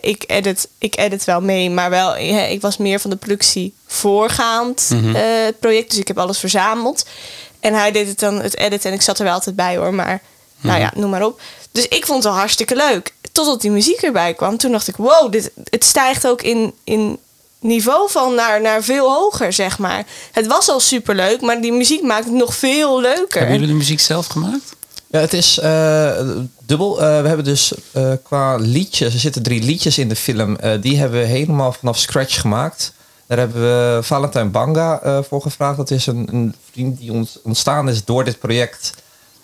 [0.00, 3.74] ik edit, ik edit wel mee, maar wel, eh, ik was meer van de productie
[3.86, 5.14] voorgaand Mhm.
[5.14, 5.90] het project.
[5.90, 7.04] Dus ik heb alles verzameld.
[7.60, 9.94] En hij deed het dan, het edit, en ik zat er wel altijd bij hoor.
[9.94, 10.20] Maar,
[10.60, 11.40] nou ja, noem maar op.
[11.70, 13.12] Dus ik vond het wel hartstikke leuk.
[13.32, 14.56] Totdat die muziek erbij kwam.
[14.56, 17.18] Toen dacht ik, wow, dit, het stijgt ook in, in
[17.60, 20.06] niveau van naar, naar veel hoger, zeg maar.
[20.32, 23.38] Het was al superleuk, maar die muziek maakt het nog veel leuker.
[23.40, 24.76] Hebben jullie de muziek zelf gemaakt?
[25.10, 26.20] Ja, het is eh,
[26.66, 27.00] dubbel.
[27.02, 30.56] Eh, we hebben dus eh, qua liedjes, er zitten drie liedjes in de film.
[30.56, 32.92] eh, die hebben we helemaal vanaf scratch gemaakt.
[33.26, 35.76] Daar hebben we Valentijn Banga eh, voor gevraagd.
[35.76, 38.92] Dat is een, een vriend die ont- ontstaan is door dit project.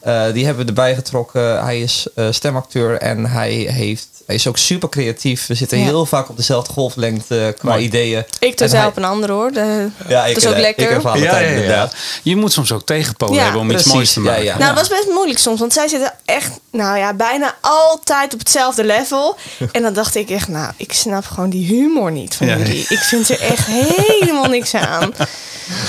[0.04, 1.64] Eh, die hebben we erbij getrokken.
[1.64, 5.46] Hij is eh, stemacteur en hij, heeft, hij is ook super creatief.
[5.46, 5.84] We zitten Ja.
[5.84, 7.84] heel vaak op dezelfde golflengte qua Mooi.
[7.84, 8.18] ideeën.
[8.18, 9.52] Ik doe En zelf hij- op een andere hoor.
[9.52, 10.90] De, Ja, ik dat is ook eh, lekker.
[10.90, 11.94] Ik inderdaad.
[12.22, 14.44] Je moet soms ook tegenpolen Ja, hebben om iets moois te Ja, maken.
[14.44, 14.58] ja.
[14.58, 18.38] Nou, dat was best moeilijk soms, want zij zitten echt, nou ja, bijna altijd op
[18.38, 19.36] hetzelfde level.
[19.72, 22.56] En dan dacht ik echt, nou, ik snap gewoon die humor niet van Ja.
[22.56, 22.86] jullie.
[22.88, 25.14] Ik vind er echt helemaal niks aan.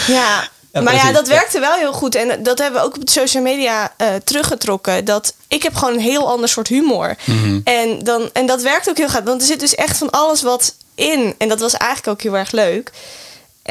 [0.08, 0.48] Ja.
[0.76, 1.34] Ja, maar ja, dat ja.
[1.34, 2.16] werkte wel heel goed.
[2.16, 5.06] En dat hebben we ook op de social media eh, teruggetrokken.
[5.06, 7.16] Dat ik heb gewoon een heel ander soort humor.
[7.26, 7.60] Mhm.
[7.64, 9.24] en, dan, en dat werkt ook heel goed.
[9.24, 11.36] Want er zit dus echt van alles wat in.
[11.38, 12.92] En dat was eigenlijk ook heel erg leuk.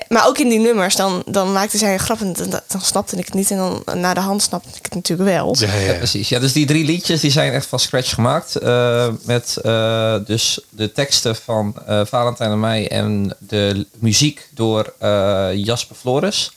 [0.09, 3.17] Maar ook in die nummers, dan, dan maakte zij een grap en dan, dan snapte
[3.17, 3.51] ik het niet.
[3.51, 5.57] En dan na de hand snapte ik het natuurlijk wel.
[5.59, 6.29] Ja, ja, precies.
[6.29, 8.57] Ja, dus die drie liedjes die zijn echt van scratch gemaakt.
[8.57, 14.95] eh, met eh, dus de teksten van eh, Valentijn en mij en de muziek door
[14.99, 16.53] eh, Jasper Flores.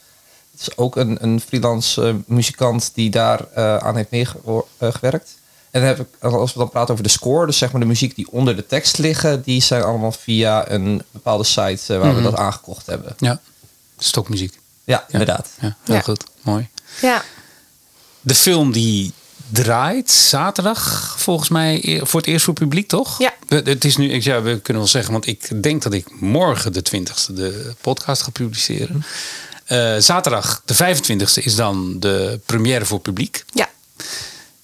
[0.58, 5.36] Het is ook een, een freelance eh, muzikant die daar eh, aan heeft meegewerkt.
[5.72, 7.88] En dan heb ik, als we dan praten over de score, dus zeg maar de
[7.88, 12.10] muziek die onder de tekst liggen, die zijn allemaal via een bepaalde site eh, waar
[12.16, 12.24] we Mhm.
[12.24, 13.16] dat aangekocht hebben.
[13.18, 13.40] Ja.
[13.98, 14.60] Stokmuziek.
[14.84, 15.50] Ja, inderdaad.
[15.62, 16.02] Ja, heel Ja.
[16.02, 16.24] goed.
[16.42, 16.70] Mooi.
[17.02, 17.24] Ja,
[18.22, 19.12] De film die
[19.52, 23.20] draait zaterdag volgens mij e- voor het eerst voor publiek, toch?
[23.20, 23.34] Ja.
[23.48, 26.22] We- Het is nu, ik- ja, we kunnen wel zeggen, want ik denk dat ik
[26.22, 29.04] morgen de 20ste de podcast ga publiceren.
[29.68, 33.46] Eh, zaterdag de 25ste is dan de première voor publiek.
[33.54, 33.68] ja.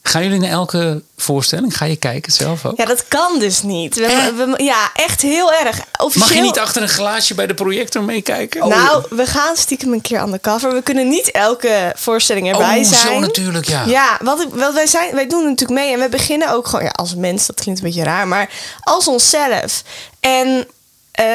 [0.05, 1.77] Gaan jullie naar elke voorstelling?
[1.77, 2.77] Ga je kijken zelf ook?
[2.77, 3.95] ja, dat kan dus niet.
[3.95, 5.79] We, we- ja, echt heel erg.
[5.97, 8.69] Officieel, Mag je niet achter een glaasje bij de projector meekijken?
[8.69, 10.73] Nou, we gaan stiekem een keer undercover.
[10.73, 13.01] We kunnen niet elke voorstelling erbij oh, zijn.
[13.13, 13.85] zo natuurlijk, ja.
[13.85, 17.15] Ja, wat, wij, zijn, wij doen natuurlijk mee en we beginnen ook gewoon ja, als
[17.15, 19.83] mens, dat klinkt een beetje raar, maar als onszelf.
[20.19, 20.67] En
[21.13, 21.25] eh,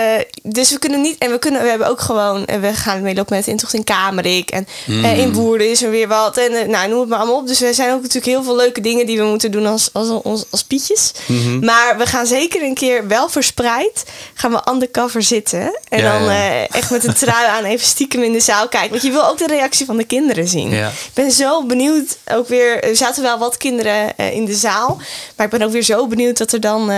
[0.43, 3.37] dus we kunnen niet, en we kunnen, we hebben ook gewoon, en we gaan meelopen
[3.37, 5.05] met de intocht in Kamerik en Mm.
[5.05, 7.47] eh, in Woerden is er weer wat en eh, nou, noem het maar allemaal op.
[7.47, 10.09] Dus er zijn ook natuurlijk heel veel leuke dingen die we moeten doen als, als,
[10.25, 11.13] als, als pietjes.
[11.27, 11.65] Mhm.
[11.65, 16.23] Maar we gaan zeker een keer wel verspreid, gaan we undercover zitten en Ja, dan
[16.33, 16.67] ja.
[16.67, 18.91] echt met een trui aan even stiekem in de zaal kijken.
[18.91, 20.71] Want je wil ook de reactie van de kinderen zien.
[20.71, 20.89] Ja.
[20.89, 22.17] Ik ben zo benieuwd.
[22.33, 24.99] Ook weer, er zaten wel wat kinderen in de zaal.
[25.37, 26.93] Maar ik ben ook weer zo benieuwd wat er dan,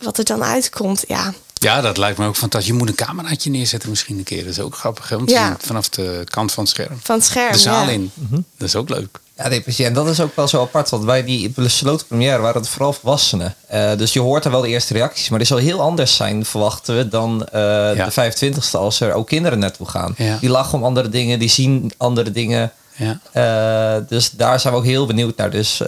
[0.00, 1.04] wat er dan uitkomt.
[1.06, 2.70] Ja, Ja, dat lijkt me ook fantastisch.
[2.70, 4.42] Je moet een cameraatje neerzetten misschien een keer.
[4.44, 5.16] Dat is ook grappig, hè?
[5.16, 5.56] Om te Ja.
[5.60, 6.98] vanaf de kant van het scherm.
[7.02, 7.52] van het scherm.
[7.52, 7.90] De zaal ja.
[7.90, 8.10] in.
[8.58, 9.18] Dat is ook leuk.
[9.36, 9.86] Ja, nee, precies.
[9.86, 10.90] En dat is ook wel zo apart.
[10.90, 13.54] Want bij die besloten première waren het vooral volwassenen.
[13.66, 15.28] Eh, dus je hoort er wel de eerste reacties.
[15.28, 17.60] Maar die zal heel anders zijn, verwachten we, dan eh,
[17.96, 18.04] Ja.
[18.04, 20.14] de 25ste als er ook kinderen naartoe gaan.
[20.16, 20.36] Ja.
[20.40, 22.72] Die lachen om andere dingen, die zien andere dingen.
[22.96, 23.20] Ja.
[23.32, 25.50] Eh, dus daar zijn we ook heel benieuwd naar.
[25.50, 25.86] Dus eh,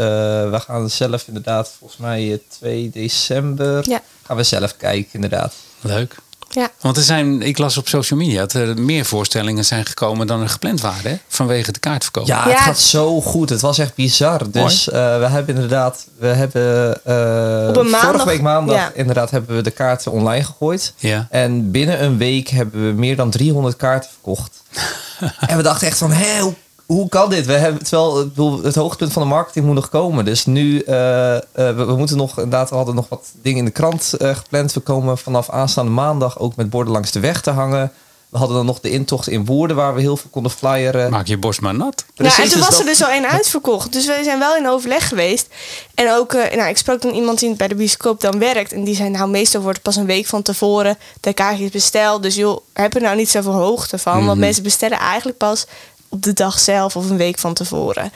[0.51, 4.01] we gaan zelf inderdaad, volgens mij eh, 2 december, Ja.
[4.27, 5.55] Gaan we zelf kijken inderdaad.
[5.81, 6.15] Leuk.
[6.51, 6.71] Ja.
[6.81, 10.41] Want er zijn, ik las op social media dat er meer voorstellingen zijn gekomen dan
[10.43, 11.11] er gepland waren.
[11.11, 11.17] Hè?
[11.29, 12.27] Vanwege de kaartverkoop.
[12.27, 12.51] Ja, Ja.
[12.51, 13.49] het gaat zo goed.
[13.51, 14.51] Het was echt bizar.
[14.51, 18.91] Dus eh, we hebben inderdaad, we hebben eh, Op een maandag- vorige week maandag ja.
[18.95, 20.93] inderdaad hebben we de kaarten online gegooid.
[20.97, 21.27] Ja.
[21.31, 24.63] En binnen een week hebben we meer dan 300 kaarten verkocht.
[25.49, 26.55] en we dachten echt van, hé, hoe,
[26.92, 27.46] hoe kan dit?
[27.46, 30.24] We hebben, terwijl bedoel, het hoogtepunt van de marketing moet nog komen.
[30.24, 33.64] Dus nu, eh, eh, we, we moeten nog, inderdaad, we hadden nog wat dingen in
[33.64, 34.72] de krant eh, gepland.
[34.72, 37.92] We komen vanaf aanstaande maandag ook met borden langs de weg te hangen.
[38.33, 41.11] We hadden dan nog de intocht in Woerden waar we heel veel konden flyeren.
[41.11, 42.05] Maak je borst maar nat.
[42.14, 43.92] Ja, en Precies, toen dus was er dus al één uitverkocht.
[43.92, 45.46] Dus we zijn wel in overleg geweest.
[45.94, 48.72] En ook, eh, nou, ik sprak dan iemand die bij de bioscoop dan werkt.
[48.72, 52.22] En die zei, nou, meestal wordt het pas een week van tevoren de kaartjes besteld.
[52.22, 54.16] Dus joh, heb er nou niet zoveel hoogte van.
[54.16, 54.26] Mhm.
[54.26, 55.66] Want mensen bestellen eigenlijk pas
[56.12, 58.12] op de dag zelf of een week van tevoren.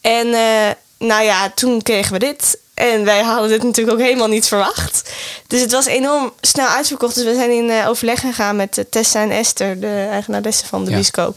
[0.00, 2.58] En eh, nou ja, toen kregen we dit.
[2.74, 5.12] En wij hadden dit natuurlijk ook helemaal niet verwacht.
[5.46, 7.14] Dus het was enorm snel uitverkocht.
[7.14, 10.84] Dus we zijn in eh, overleg gegaan met eh, Tessa en Esther, de eigenaresse van
[10.84, 10.96] de Ja.
[10.96, 11.36] bioscoop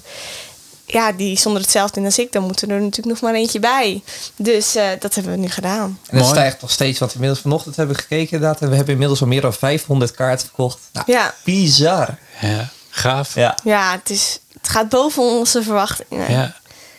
[0.86, 4.04] ja, die zonder hetzelfde in als ik, dan moet er natuurlijk nog maar eentje bij.
[4.36, 5.84] Dus eh, dat hebben we nu gedaan.
[5.84, 6.26] En het Mooi.
[6.26, 8.62] stijgt nog steeds, want inmiddels vanochtend hebben we gekeken inderdaad.
[8.62, 10.78] En we hebben inmiddels al meer dan 500 kaarten verkocht.
[10.92, 12.18] Nou, Ja, bizar.
[12.42, 12.70] Ja.
[12.90, 13.36] Gaaf.
[13.36, 13.58] Ja.
[13.64, 16.32] ja het, is, het gaat boven onze verwachtingen.
[16.32, 16.56] Ja.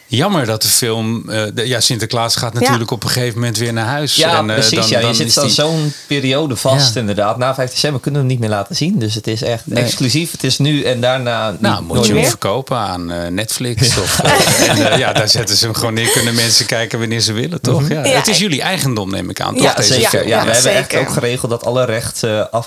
[0.06, 1.30] Jammer dat de film...
[1.30, 4.14] eh, de- ja, Sinterklaas gaat natuurlijk op een gegeven moment weer naar huis.
[4.14, 4.78] Ja, En, eh, precies.
[4.78, 4.98] dan- ja.
[4.98, 7.00] Je dan zit is dan die- zo'n periode vast Ja.
[7.00, 7.38] inderdaad.
[7.38, 8.98] Na 5 december kunnen we hem niet meer laten zien.
[8.98, 9.84] Dus het is echt Nee.
[9.84, 10.30] exclusief.
[10.30, 12.30] Het is nu en daarna niet, Nou, moet nooit je hem meer.
[12.30, 13.98] verkopen aan eh, Netflix.
[13.98, 14.20] Of,
[14.68, 16.08] en, ja, daar zetten ze hem gewoon neer.
[16.10, 17.88] Kunnen mensen kijken wanneer ze willen, toch?
[17.88, 19.54] Ja, Ja, het is jullie eigendom, neem ik aan.
[19.54, 20.08] Toch, Ja, deze zeker.
[20.08, 20.22] film?
[20.28, 22.62] Ja, Ja, we hebben echt ook geregeld dat alle rechten eh,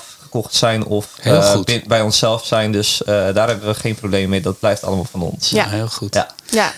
[0.50, 1.64] zijn of Heel eh, goed.
[1.64, 2.72] bin- bij onszelf zijn.
[2.72, 4.40] Dus eh, daar hebben we geen probleem mee.
[4.40, 5.50] Dat blijft allemaal van ons.
[5.50, 5.68] Ja.
[5.68, 6.14] Heel goed.
[6.14, 6.28] Ja.
[6.50, 6.72] Ja.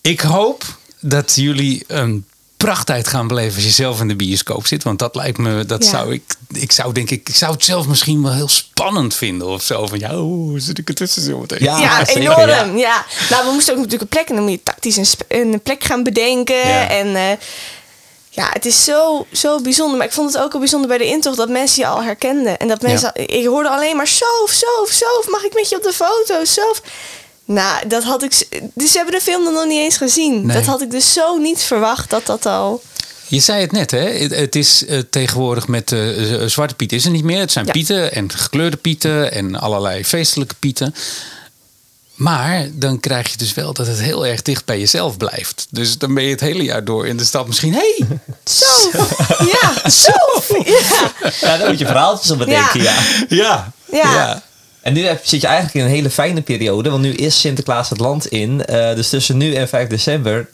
[0.00, 0.64] Ik hoop
[1.00, 2.24] dat jullie een
[2.56, 4.82] prachttijd gaan beleven als je zelf in de bioscoop zit.
[4.82, 5.90] Want dat lijkt me, dat Ja.
[5.90, 9.46] zou ik, ik zou denk ik, ik zou het zelf misschien wel heel spannend vinden
[9.48, 9.86] of zo.
[9.86, 11.62] Van ja, hoe zit ik ertussen zo meteen?
[11.62, 11.78] Ja.
[11.78, 12.76] Ja, enorm.
[12.78, 13.04] Ja.
[13.30, 15.84] Nou, we moesten ook natuurlijk een plek en dan moet je tactisch een, een plek
[15.84, 16.68] gaan bedenken.
[16.68, 16.88] Ja.
[16.88, 17.22] En eh,
[18.32, 19.96] ja, het is zo, zo bijzonder.
[19.98, 22.56] Maar ik vond het ook al bijzonder bij de intocht dat mensen je al herkenden.
[22.58, 25.82] En dat mensen, ik hoorde alleen maar Sof, Sof, Sof, mag ik met je op
[25.82, 26.82] de foto, Sof.
[27.44, 28.46] Nou, dat had ik.
[28.74, 30.46] Dus ze hebben de film nog niet eens gezien.
[30.46, 30.56] Nee.
[30.56, 32.82] Dat had ik dus zo niet verwacht dat dat al.
[33.26, 33.98] Je zei het net, hè?
[34.28, 37.40] Het, is eh, tegenwoordig met z- Zwarte Piet is er niet meer.
[37.40, 37.72] Het zijn Ja.
[37.72, 40.94] pieten en gekleurde pieten en allerlei feestelijke pieten.
[42.20, 45.66] Maar dan krijg je dus wel dat het heel erg dicht bij jezelf blijft.
[45.70, 47.72] Dus dan ben je het hele jaar door in de stad misschien...
[47.72, 48.06] Hey,
[48.44, 49.18] Sof!
[49.52, 50.52] ja, Sof!
[50.64, 51.12] Ja.
[51.40, 52.82] Ja, daar moet je verhaaltjes op bedenken.
[52.82, 52.94] Ja.
[53.28, 54.42] ja, Ja.
[54.80, 56.90] En nu heb, zit je eigenlijk in een hele fijne periode.
[56.90, 58.64] Want nu is Sinterklaas het land in.
[58.64, 60.48] Eh, dus tussen nu en 5 december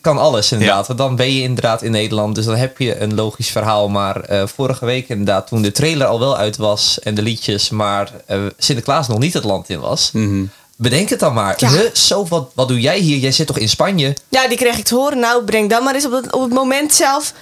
[0.00, 0.80] kan alles inderdaad.
[0.80, 0.86] Ja.
[0.86, 2.34] Want dan ben je inderdaad in Nederland.
[2.34, 3.88] Dus dan heb je een logisch verhaal.
[3.88, 6.98] Maar eh, vorige week inderdaad, toen de trailer al wel uit was.
[7.00, 10.10] En de liedjes, maar eh, Sinterklaas nog niet het land in was.
[10.12, 10.44] Mhm.
[10.76, 11.54] Bedenk het dan maar.
[11.56, 11.70] Ja.
[11.70, 13.18] Huh, zo, wat, wat doe jij hier?
[13.18, 14.16] Jij zit toch in Spanje?
[14.28, 15.18] Ja, die kreeg ik te horen.
[15.18, 17.32] Nou, breng dan maar eens op het, op het moment zelf.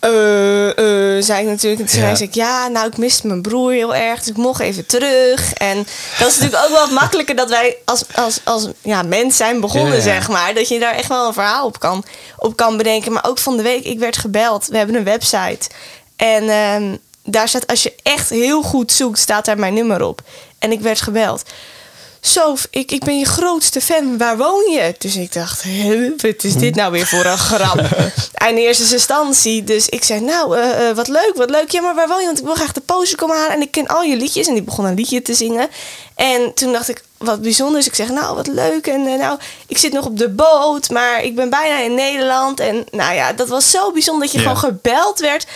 [0.00, 1.80] Eh, zei ik natuurlijk.
[1.80, 2.14] En toen Ja.
[2.14, 4.18] zei ik, ja, nou, ik miste mijn broer heel erg.
[4.18, 5.52] Dus ik mocht even terug.
[5.52, 5.76] En
[6.18, 9.60] dat is natuurlijk ook wel wat makkelijker dat wij als, als, als ja, mens zijn
[9.60, 10.54] begonnen, Ja, zeg maar.
[10.54, 12.04] Dat je daar echt wel een verhaal op kan,
[12.36, 13.12] op kan bedenken.
[13.12, 14.66] Maar ook van de week, ik werd gebeld.
[14.66, 15.68] We hebben een website.
[16.16, 20.20] En ehm, daar staat, als je echt heel goed zoekt, staat daar mijn nummer op.
[20.58, 21.42] En ik werd gebeld.
[22.20, 24.18] Sof, ik, ik ben je grootste fan.
[24.18, 24.94] Waar woon je?
[24.98, 27.80] Dus ik dacht, "Huh, wat is dit nou weer voor een grap?
[28.38, 29.64] En in eerste instantie.
[29.64, 31.70] Dus ik zei, nou, eh, eh, wat leuk, wat leuk.
[31.70, 32.24] Ja, maar waar woon je?
[32.26, 33.52] Want ik wil graag de poster komen halen.
[33.54, 34.46] En ik ken al je liedjes.
[34.46, 35.68] En die begon een liedje te zingen.
[36.14, 37.76] En toen dacht ik, wat bijzonder.
[37.76, 38.86] Dus ik zeg, nou, wat leuk.
[38.86, 40.90] En eh, nou, ik zit nog op de boot.
[40.90, 42.60] Maar ik ben bijna in Nederland.
[42.60, 44.44] En nou ja, dat was zo bijzonder dat je Ja.
[44.44, 45.46] gewoon gebeld werd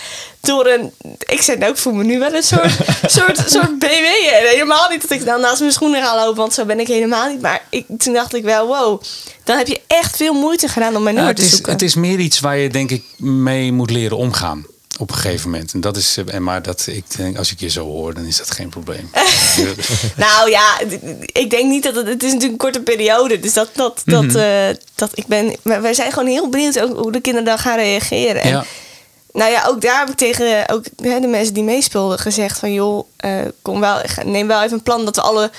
[0.42, 0.92] door een...
[1.18, 2.72] Ik zei, nou, ik voel me nu wel een soort,
[3.16, 3.84] soort, soort BW.
[4.32, 6.86] En helemaal niet dat ik dan naast mijn schoenen ga lopen, want zo ben ik
[6.86, 7.40] helemaal niet.
[7.40, 9.02] Maar ik, toen dacht ik wel, wow,
[9.44, 11.72] dan heb je echt veel moeite gedaan om mijn nummer te is, zoeken.
[11.72, 14.66] het is meer iets waar je denk ik mee moet leren omgaan.
[14.98, 15.72] Op een gegeven moment.
[15.72, 18.24] En dat is, eh, en maar dat, ik denk, als ik je zo hoor, dan
[18.24, 19.10] is dat geen probleem.
[20.16, 20.80] Nou ja,
[21.32, 22.06] ik denk niet dat het...
[22.06, 23.40] Het is natuurlijk een korte periode.
[23.40, 23.68] Dus dat...
[23.74, 24.36] dat, dat, Mhm.
[24.36, 25.56] eh, dat ik ben...
[25.62, 28.42] Maar wij zijn gewoon heel benieuwd ook hoe de kinderen dan gaan reageren.
[28.42, 28.64] En ja.
[29.32, 32.72] Nou ja, ook daar heb ik tegen ook, hè, de mensen die meespeelden gezegd van...
[32.72, 35.50] joh, eh, kom wel, neem wel even een plan dat we alle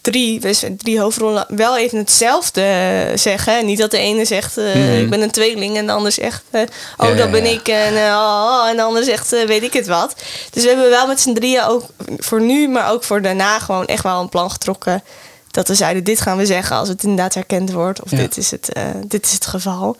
[0.00, 3.66] drie, zijn drie hoofdrollen, wel even hetzelfde eh, zeggen.
[3.66, 4.92] Niet dat de ene zegt, eh, Mhm.
[4.98, 6.60] ik ben een tweeling en de ander zegt, oh,
[6.98, 7.50] Ja, dat ben ja.
[7.50, 7.68] ik.
[7.68, 10.14] En, eh, oh, oh, en de ander zegt, weet ik het wat.
[10.50, 11.84] Dus we hebben wel met z'n drieën ook
[12.18, 15.02] voor nu, maar ook voor daarna gewoon echt wel een plan getrokken.
[15.50, 18.02] Dat we zeiden, dit gaan we zeggen als het inderdaad herkend wordt.
[18.02, 18.72] Of dit, is het,
[19.06, 19.96] dit is het geval.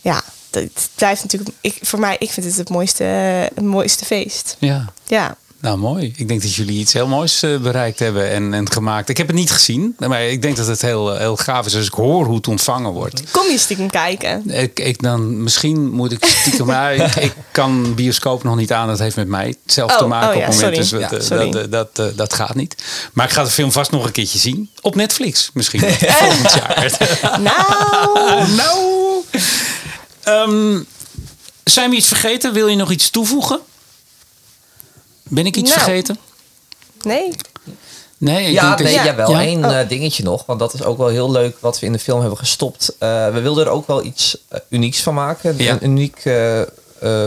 [0.00, 0.22] Ja,
[0.60, 1.50] het blijft natuurlijk...
[1.60, 4.56] Ik, voor mij, ik vind het het mooiste, het mooiste feest.
[4.58, 4.84] ja.
[5.06, 5.36] Ja.
[5.60, 6.12] Nou, mooi.
[6.16, 9.08] Ik denk dat jullie iets heel moois eh, bereikt hebben en, en gemaakt.
[9.08, 11.76] Ik heb het niet gezien, maar ik denk dat het heel, eh, heel gaaf is
[11.76, 13.22] als ik hoor hoe het ontvangen wordt.
[13.30, 14.50] Kom je stiekem kijken?
[14.50, 18.88] Ik, ik dan, misschien moet ik stiekem, maar ik, ik kan bioscoop nog niet aan.
[18.88, 20.86] Dat heeft met mij zelf Oh, te maken oh op ja, het moment.
[20.86, 21.08] sorry.
[21.08, 22.74] Dus dat, Ja, eh, dat, dat, dat gaat niet.
[23.12, 24.70] Maar ik ga de film vast nog een keertje zien.
[24.80, 25.80] Op Netflix misschien.
[26.20, 26.96] Volgend jaar.
[27.40, 28.78] Nou, nou.
[30.26, 30.82] Ehm,
[31.64, 32.52] zijn we iets vergeten?
[32.52, 33.60] Wil je nog iets toevoegen?
[35.22, 35.82] Ben ik iets Nou.
[35.82, 36.18] vergeten?
[37.02, 37.30] nee.
[38.18, 39.04] Nee, ik ja, denk dat- nee, Ja.
[39.04, 39.30] jawel.
[39.30, 39.42] Ja?
[39.42, 39.80] Eén Oh.
[39.80, 40.46] eh, dingetje nog.
[40.46, 42.96] Want dat is ook wel heel leuk wat we in de film hebben gestopt.
[42.98, 45.56] Eh, we wilden er ook wel iets eh, unieks van maken.
[45.58, 45.72] Ja.
[45.72, 46.20] Een uniek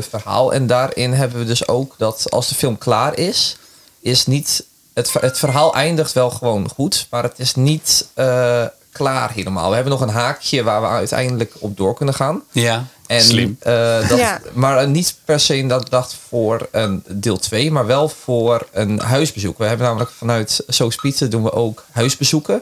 [0.10, 0.54] verhaal.
[0.54, 3.58] En daarin hebben we dus ook dat als de film klaar is,
[4.00, 4.64] is niet.
[4.94, 8.66] Het, het verhaal eindigt wel gewoon goed, maar het is niet eh,
[9.00, 9.70] klaar helemaal.
[9.70, 12.42] We hebben nog een haakje waar we uiteindelijk op door kunnen gaan.
[12.52, 13.58] Ja, En, slim.
[13.60, 14.42] eh, dat, Ja.
[14.54, 19.00] Maar eh, niet per se dat dacht voor een deel 2, maar wel voor een
[19.00, 19.58] huisbezoek.
[19.58, 22.62] We hebben namelijk vanuit So Spieten doen we ook huisbezoeken.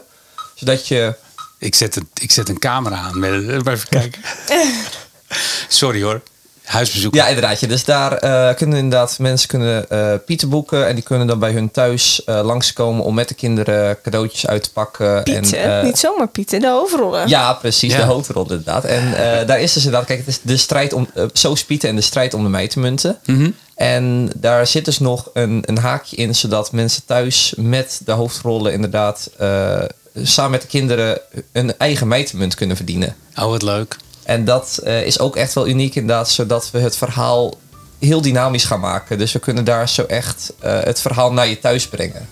[0.54, 1.14] Zodat je...
[1.58, 3.18] Ik zet een, ik zet een camera aan.
[3.18, 4.20] Met, maar even kijken.
[5.68, 6.20] Sorry hoor.
[6.68, 7.14] Huisbezoek.
[7.14, 7.60] Ja, inderdaad.
[7.60, 7.66] Ja.
[7.66, 10.86] Dus daar eh, kunnen inderdaad mensen kunnen eh, pieten boeken.
[10.86, 14.62] En die kunnen dan bij hun thuis eh, langskomen om met de kinderen cadeautjes uit
[14.62, 15.22] te pakken.
[15.22, 17.28] Pieten, En, eh, niet zomaar Pieten, de hoofdrollen.
[17.28, 17.92] Ja, precies.
[17.92, 17.98] Ja.
[17.98, 18.84] De hoofdrol inderdaad.
[18.84, 21.96] En eh, daar is dus inderdaad, kijk, het is de strijd om, zo spieten en
[21.96, 23.18] de strijd om de mijtenmunten.
[23.24, 23.50] Mhm.
[23.74, 28.72] En daar zit dus nog een, een haakje in, zodat mensen thuis met de hoofdrollen
[28.72, 29.80] inderdaad eh,
[30.22, 31.20] samen met de kinderen
[31.52, 33.16] een eigen mijtenmunt kunnen verdienen.
[33.36, 33.96] Oh, wat leuk.
[34.28, 37.54] En dat eh, is ook echt wel uniek inderdaad, zodat we het verhaal
[37.98, 39.18] heel dynamisch gaan maken.
[39.18, 42.28] Dus we kunnen daar zo echt eh, het verhaal naar je thuis brengen.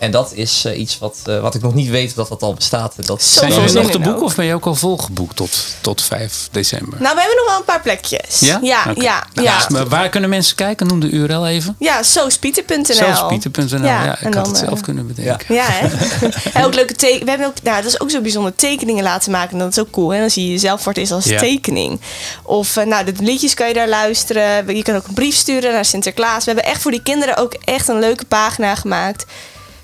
[0.00, 2.54] En dat is eh, iets wat, eh, wat ik nog niet weet dat dat al
[2.54, 2.94] bestaat.
[3.06, 6.48] Dat Zijn jullie nog te boeken of ben je ook al volgeboekt tot, tot 5
[6.50, 7.00] december?
[7.00, 8.40] Nou, we hebben nog wel een paar plekjes.
[8.40, 8.58] ja?
[8.62, 9.56] Ja, ja, Nou, ja.
[9.56, 10.86] dus, maar waar kunnen mensen kijken?
[10.86, 11.76] Noem de URL even.
[11.78, 12.84] Ja, soospieten.nl.
[12.94, 13.84] Zelfspieter.nl.
[13.84, 15.54] Ja, Ja, ik en had dan, het zelf eh, kunnen bedenken.
[15.54, 15.88] Ja, hè?
[16.58, 17.24] en ook leuke tekenen.
[17.24, 18.54] We hebben ook, nou, dat is ook zo bijzonder.
[18.54, 19.58] Tekeningen laten maken.
[19.58, 20.14] Dat is ook cool.
[20.14, 21.38] En dan zie je jezelf voor het eerst als Ja.
[21.38, 22.00] tekening.
[22.42, 24.76] Of, nou, de liedjes kan je daar luisteren.
[24.76, 26.44] Je kan ook een brief sturen naar Sinterklaas.
[26.44, 29.24] We hebben echt voor die kinderen ook echt een leuke pagina gemaakt.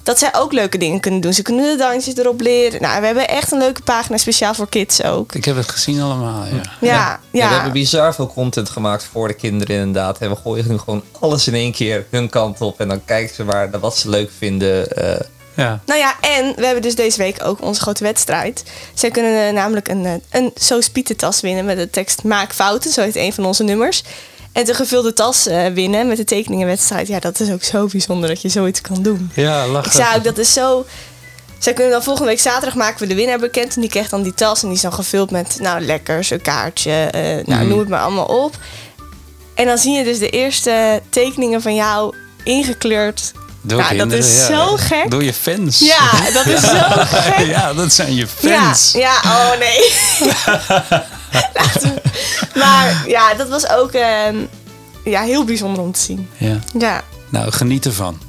[0.06, 1.32] Dat zij ook leuke dingen kunnen doen.
[1.32, 2.82] Ze kunnen de dansjes erop leren.
[2.82, 5.34] Nou, we hebben echt een leuke pagina speciaal voor kids ook.
[5.34, 6.50] Ik heb het gezien allemaal, ja.
[6.54, 7.20] Ja, ja.
[7.30, 10.18] Ja, we hebben bizar veel content gemaakt voor de kinderen inderdaad.
[10.18, 12.80] En we gooien nu gewoon alles in één keer hun kant op.
[12.80, 14.90] En dan kijken ze maar naar wat ze leuk vinden.
[14.96, 15.20] eh.
[15.54, 15.80] ja.
[15.86, 18.64] Nou ja, en we hebben dus deze week ook onze grote wedstrijd.
[18.94, 22.52] Zij kunnen eh, namelijk een, eh, een Soos Pieten tas winnen met de tekst Maak
[22.52, 22.92] fouten.
[22.92, 24.02] Zo heet een van onze nummers.
[24.56, 27.08] En de gevulde tas eh, winnen met de tekeningenwedstrijd.
[27.08, 29.30] Ja, dat is ook zo bijzonder dat je zoiets kan doen.
[29.34, 29.90] Ja, lachen.
[29.90, 30.86] Ik zei ook, dat is zo...
[31.58, 33.74] Zij kunnen dan volgende week zaterdag maken we de winnaar bekend.
[33.74, 34.60] En die krijgt dan die tas.
[34.62, 36.90] En die is dan gevuld met, nou, lekkers, een kaartje.
[36.92, 37.68] eh, nou, Mhm.
[37.68, 38.56] noem het maar allemaal op.
[39.54, 42.14] En dan zie je dus de eerste tekeningen van jou
[42.44, 43.32] ingekleurd.
[43.60, 44.46] Door nou, dat kinderen, is ja.
[44.46, 45.10] zo gek.
[45.10, 45.78] Door je fans.
[45.78, 46.10] Ja,
[46.42, 47.46] dat is zo gek.
[47.46, 48.92] ja, dat zijn je Ja, fans.
[48.92, 49.92] ja, oh nee.
[51.54, 51.94] Laten
[52.62, 54.36] maar ja, dat was ook ehm,
[55.04, 56.28] ja, heel bijzonder om te zien.
[56.36, 56.58] Ja.
[56.78, 58.20] Ja, Nou, geniet ervan.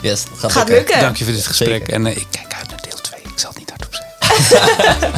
[0.00, 0.74] Yes, dat gaat, gaat lukken.
[0.84, 1.00] lukken.
[1.00, 1.68] Dank je voor dit gesprek.
[1.68, 1.92] Zeker.
[1.92, 3.20] En eh, ik kijk uit naar deel 2.
[3.20, 3.94] Ik zal het niet hardop
[4.40, 5.12] zeggen.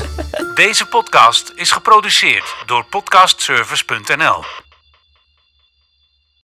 [0.55, 4.45] Deze podcast is geproduceerd door podcastservice.nl.